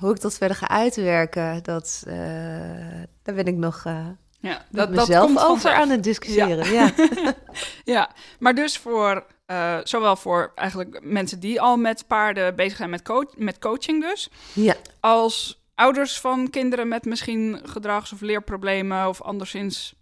[0.00, 2.02] hoe ik dat verder ga uitwerken, dat,
[3.22, 3.84] daar ben ik nog
[4.42, 5.74] ja, dat, mezelf dat over vanzelf.
[5.74, 6.72] aan het discussiëren.
[6.72, 7.34] Ja, ja.
[7.94, 8.10] ja.
[8.38, 9.26] maar dus voor
[9.84, 14.30] zowel voor eigenlijk mensen die al met paarden bezig zijn met, coach, met coaching dus,
[14.52, 14.74] ja.
[15.00, 19.94] als ouders van kinderen met misschien gedrags- of leerproblemen of anderszins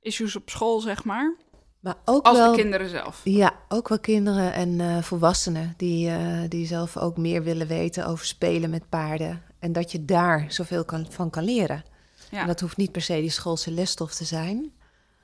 [0.00, 1.36] issues op school, zeg maar.
[1.80, 3.20] Maar ook Als wel, de kinderen zelf.
[3.24, 8.06] Ja, ook wel kinderen en uh, volwassenen die, uh, die zelf ook meer willen weten
[8.06, 9.42] over spelen met paarden.
[9.58, 11.84] En dat je daar zoveel kan, van kan leren.
[12.30, 12.40] Ja.
[12.40, 14.72] En dat hoeft niet per se die schoolse lesstof te zijn.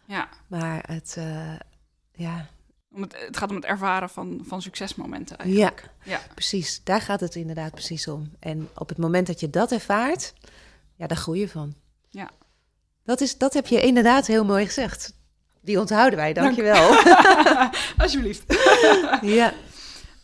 [0.06, 0.28] Ja.
[0.46, 1.54] Maar het, uh,
[2.12, 2.48] ja...
[2.94, 5.90] Om het, het gaat om het ervaren van, van succesmomenten eigenlijk.
[6.04, 6.80] Ja, ja, precies.
[6.84, 8.30] Daar gaat het inderdaad precies om.
[8.38, 10.34] En op het moment dat je dat ervaart,
[10.96, 11.74] ja, daar groei je van.
[12.08, 12.30] Ja.
[13.04, 15.14] Dat, is, dat heb je inderdaad heel mooi gezegd.
[15.60, 16.96] Die onthouden wij, dankjewel.
[18.02, 18.44] Alsjeblieft.
[19.22, 19.52] ja.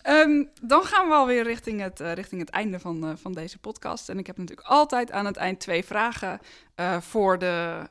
[0.08, 3.58] Ehm, dan gaan we alweer richting het, eh, richting het einde van, eh, van deze
[3.58, 4.08] podcast.
[4.08, 6.40] En ik heb natuurlijk altijd aan het eind twee vragen
[6.74, 7.82] eh, voor, de,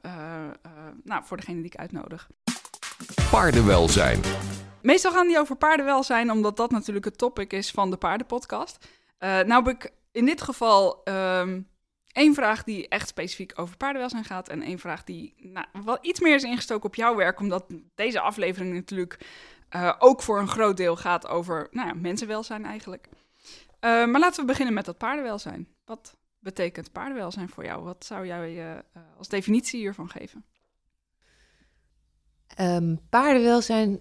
[1.03, 2.27] nou, voor degene die ik uitnodig.
[3.31, 4.21] Paardenwelzijn.
[4.81, 8.87] Meestal gaan die over paardenwelzijn, omdat dat natuurlijk het topic is van de paardenpodcast.
[9.19, 11.61] nou heb ik in dit geval ehm,
[12.11, 14.49] één vraag die echt specifiek over paardenwelzijn gaat.
[14.49, 17.65] En één vraag die nou, wel iets meer is ingestoken op jouw werk, omdat
[17.95, 19.25] deze aflevering natuurlijk
[19.75, 23.09] uh, ook voor een groot deel gaat over nou ja, mensenwelzijn eigenlijk.
[23.09, 25.67] Uh, maar laten we beginnen met dat paardenwelzijn.
[25.85, 27.83] Wat betekent paardenwelzijn voor jou?
[27.83, 28.83] Wat zou jij
[29.17, 30.45] als definitie hiervan geven?
[32.59, 33.99] Um, paardenwelzijn,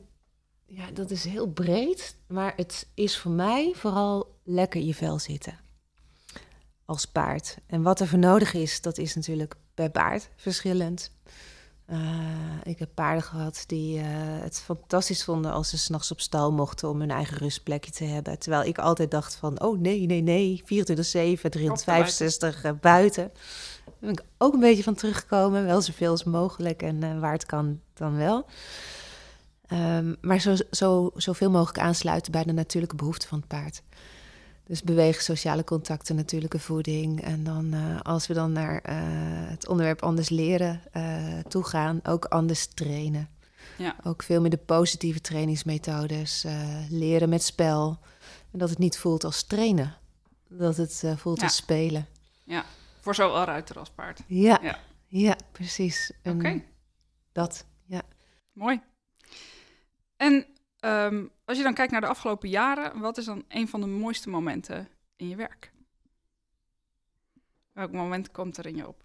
[0.67, 2.17] ja, dat is heel breed.
[2.27, 5.59] Maar het is voor mij vooral lekker in je vel zitten.
[6.85, 7.59] Als paard.
[7.67, 11.11] En wat er voor nodig is, dat is natuurlijk per paard verschillend.
[11.91, 11.99] Uh,
[12.63, 14.05] ik heb paarden gehad die uh,
[14.41, 18.39] het fantastisch vonden als ze s'nachts op stal mochten om hun eigen rustplekje te hebben.
[18.39, 23.33] Terwijl ik altijd dacht van, oh nee, nee, nee, 24-7, 365 uh, buiten.
[23.99, 27.33] Daar ben ik ook een beetje van teruggekomen, wel zoveel als mogelijk en uh, waar
[27.33, 28.47] het kan dan wel.
[29.73, 33.83] Um, maar zo, zo, zoveel mogelijk aansluiten bij de natuurlijke behoeften van het paard.
[34.67, 37.23] Dus bewegen, sociale contacten, natuurlijke voeding.
[37.23, 38.95] En dan uh, als we dan naar uh,
[39.51, 43.29] het onderwerp anders leren uh, toe gaan, ook anders trainen.
[43.79, 43.97] Ja.
[44.05, 46.47] Ook veel meer de positieve trainingsmethodes.
[46.91, 47.99] leren met spel.
[48.53, 49.95] En dat het niet voelt als trainen.
[50.49, 51.45] Dat het voelt ja.
[51.45, 52.07] als spelen.
[52.45, 52.65] Ja,
[53.07, 54.23] voor zowel ruiter als paard.
[54.27, 54.79] Ja, ja.
[55.07, 56.13] ja precies.
[56.25, 56.63] Oké.
[57.33, 58.03] Dat, ja.
[58.53, 58.81] Mooi.
[60.17, 60.47] En
[60.87, 63.87] Um, als je dan kijkt naar de afgelopen jaren, wat is dan een van de
[63.87, 65.73] mooiste momenten in je werk?
[67.73, 69.05] Welk moment komt er in je op?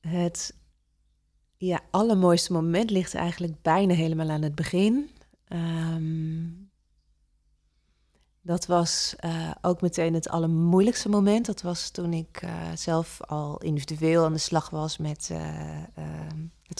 [0.00, 0.56] Het
[1.56, 5.10] ja, allermooiste moment ligt eigenlijk bijna helemaal aan het begin.
[5.48, 6.67] Um,
[8.48, 11.46] dat was uh, ook meteen het allermoeilijkste moment.
[11.46, 15.38] Dat was toen ik uh, zelf al individueel aan de slag was met, uh,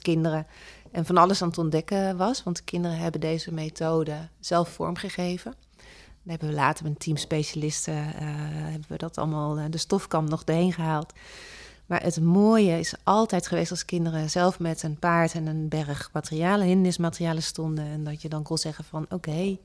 [0.02, 0.46] kinderen
[0.92, 2.42] en van alles aan het ontdekken was.
[2.42, 5.54] Want de kinderen hebben deze methode zelf vormgegeven.
[5.76, 10.44] Dan hebben we later met een team specialisten hebben we dat allemaal de stofkamp nog
[10.44, 11.12] doorheen gehaald.
[11.86, 16.10] Maar het mooie is altijd geweest als kinderen zelf met een paard en een berg
[16.12, 17.84] materialen, hindernismaterialen stonden.
[17.84, 19.58] En dat je dan kon zeggen van oké,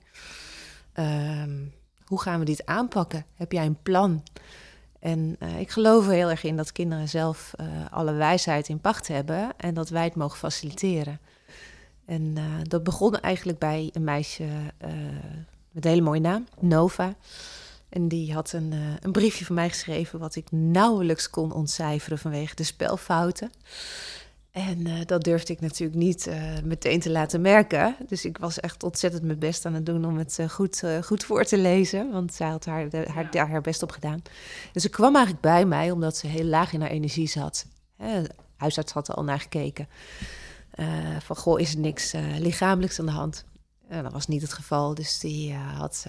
[0.93, 1.73] um,
[2.13, 3.25] hoe gaan we dit aanpakken?
[3.35, 4.23] Heb jij een plan?
[4.99, 8.79] En uh, ik geloof er heel erg in dat kinderen zelf uh, alle wijsheid in
[8.79, 11.19] pacht hebben en dat wij het mogen faciliteren.
[12.05, 14.43] En uh, dat begon eigenlijk bij een meisje
[15.71, 17.15] met een hele mooie naam, Nova.
[17.89, 22.55] En die had een, een briefje van mij geschreven wat ik nauwelijks kon ontcijferen vanwege
[22.55, 23.51] de spelfouten.
[24.53, 27.95] En uh, dat durfde ik natuurlijk niet uh, meteen te laten merken.
[28.07, 31.23] Dus ik was echt ontzettend mijn best aan het doen om het uh, goed, goed
[31.23, 32.11] voor te lezen.
[32.11, 33.47] Want zij had haar, de, haar, ja.
[33.47, 34.21] haar best op gedaan.
[34.71, 37.65] Dus ze kwam eigenlijk bij mij omdat ze heel laag in haar energie zat.
[37.97, 39.87] de huisarts had er al naar gekeken.
[41.19, 43.45] van, goh, is er niks lichamelijks aan de hand?
[43.87, 44.93] En dat was niet het geval.
[44.93, 46.05] Dus die had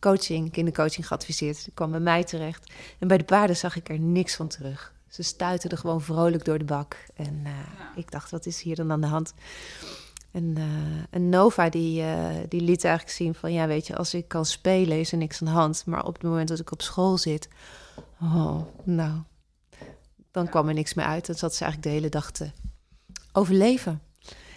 [0.00, 1.64] coaching, kindercoaching geadviseerd.
[1.64, 2.72] Die kwam bij mij terecht.
[2.98, 4.92] En bij de paarden zag ik er niks van terug.
[5.10, 6.96] Ze stuiterden gewoon vrolijk door de bak.
[7.14, 7.92] En uh, ja.
[7.96, 9.34] ik dacht, wat is hier dan aan de hand?
[10.30, 10.64] En, uh,
[11.10, 13.52] en Nova die, uh, die liet eigenlijk zien van...
[13.52, 15.86] ja, weet je, als ik kan spelen is er niks aan de hand.
[15.86, 17.48] Maar op het moment dat ik op school zit...
[18.20, 19.20] oh, nou,
[20.30, 21.26] dan kwam er niks meer uit.
[21.26, 22.50] Dan zat ze eigenlijk de hele dag te
[23.32, 24.02] overleven.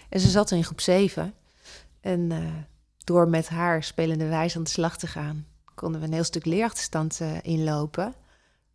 [0.08, 1.34] En ze zat in groep 7.
[2.00, 2.32] En
[3.04, 5.46] door met haar spelende wijze aan de slag te gaan...
[5.74, 8.14] konden we een heel stuk leerachterstand inlopen...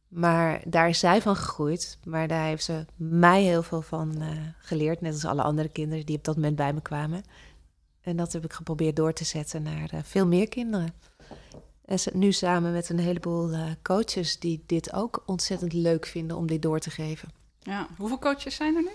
[0.09, 1.97] Maar daar is zij van gegroeid.
[2.03, 5.01] Maar daar heeft ze mij heel veel van uh, geleerd.
[5.01, 7.23] Net als alle andere kinderen die op dat moment bij me kwamen.
[8.01, 10.93] En dat heb ik geprobeerd door te zetten naar uh, veel meer kinderen.
[11.85, 16.37] En ze, nu samen met een heleboel uh, coaches die dit ook ontzettend leuk vinden
[16.37, 17.29] om dit door te geven.
[17.59, 18.91] Ja, hoeveel coaches zijn er nu?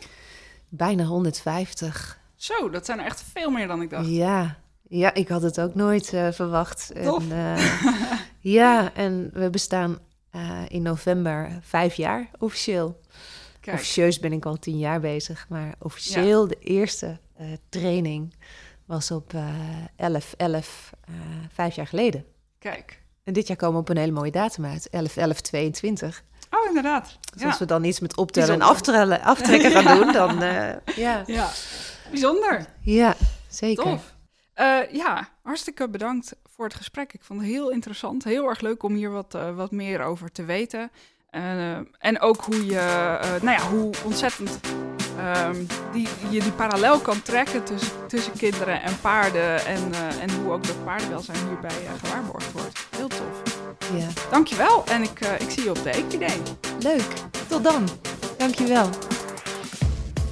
[0.69, 2.19] Bijna 150.
[2.37, 4.09] Zo, dat zijn er echt veel meer dan ik dacht.
[4.09, 4.59] Ja,
[4.89, 6.93] ja ik had het ook nooit verwacht.
[6.93, 7.23] En,
[8.59, 9.99] ja, en we bestaan
[10.35, 13.01] uh, in november vijf jaar officieel.
[13.61, 13.77] Kijk.
[13.77, 16.49] Officieus ben ik al tien jaar bezig, maar officieel ja.
[16.49, 18.35] de eerste uh, training
[18.85, 19.49] was op uh,
[19.97, 20.91] 11, 11,
[21.53, 22.25] vijf jaar geleden.
[22.59, 23.03] Kijk.
[23.25, 26.25] En dit jaar komen we op een hele mooie datum uit, 11, 11, 22.
[26.51, 27.19] Oh, inderdaad.
[27.33, 27.49] Dus ja.
[27.49, 30.39] als we dan iets met optellen en aftrekken, aftrekken gaan doen, dan
[31.07, 31.23] ja.
[31.27, 31.51] ja.
[32.11, 32.67] Bijzonder.
[32.81, 33.17] Ja,
[33.49, 33.85] zeker.
[33.85, 34.15] Tof.
[34.91, 37.13] Ja, hartstikke bedankt voor het gesprek.
[37.13, 38.25] Ik vond het heel interessant.
[38.25, 40.91] Heel erg leuk om hier wat, uh, wat meer over te weten.
[41.33, 44.61] Uh, en ook hoe je, uh, nou ja, hoe ontzettend
[45.47, 49.67] um, die, je die parallel kan trekken tussen, tussen kinderen en paarden.
[49.67, 52.87] En, en hoe ook dat paardenwelzijn hierbij gewaarborgd wordt.
[52.97, 53.43] Heel tof.
[53.95, 54.07] Ja.
[54.31, 56.33] Dankjewel en ik, ik zie je op de EQD.
[56.83, 57.13] Leuk,
[57.49, 57.89] tot dan.
[58.39, 58.89] Dankjewel.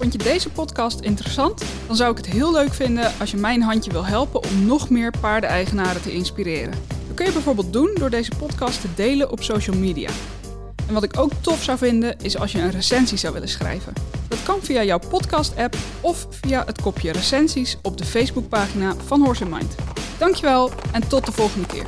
[0.02, 1.62] Vond je deze podcast interessant?
[1.86, 4.90] Dan zou ik het heel leuk vinden als je mijn handje wil helpen om nog
[4.90, 6.74] meer paardeneigenaren te inspireren.
[7.06, 10.10] Dat kun je bijvoorbeeld doen door deze podcast te delen op social media.
[10.88, 13.92] En wat ik ook tof zou vinden is als je een recensie zou willen schrijven.
[14.28, 19.46] Dat kan via jouw podcast-app of via het kopje recensies op de Facebookpagina van Horse
[19.46, 19.74] Mind.
[20.18, 21.86] Dankjewel en tot de volgende keer.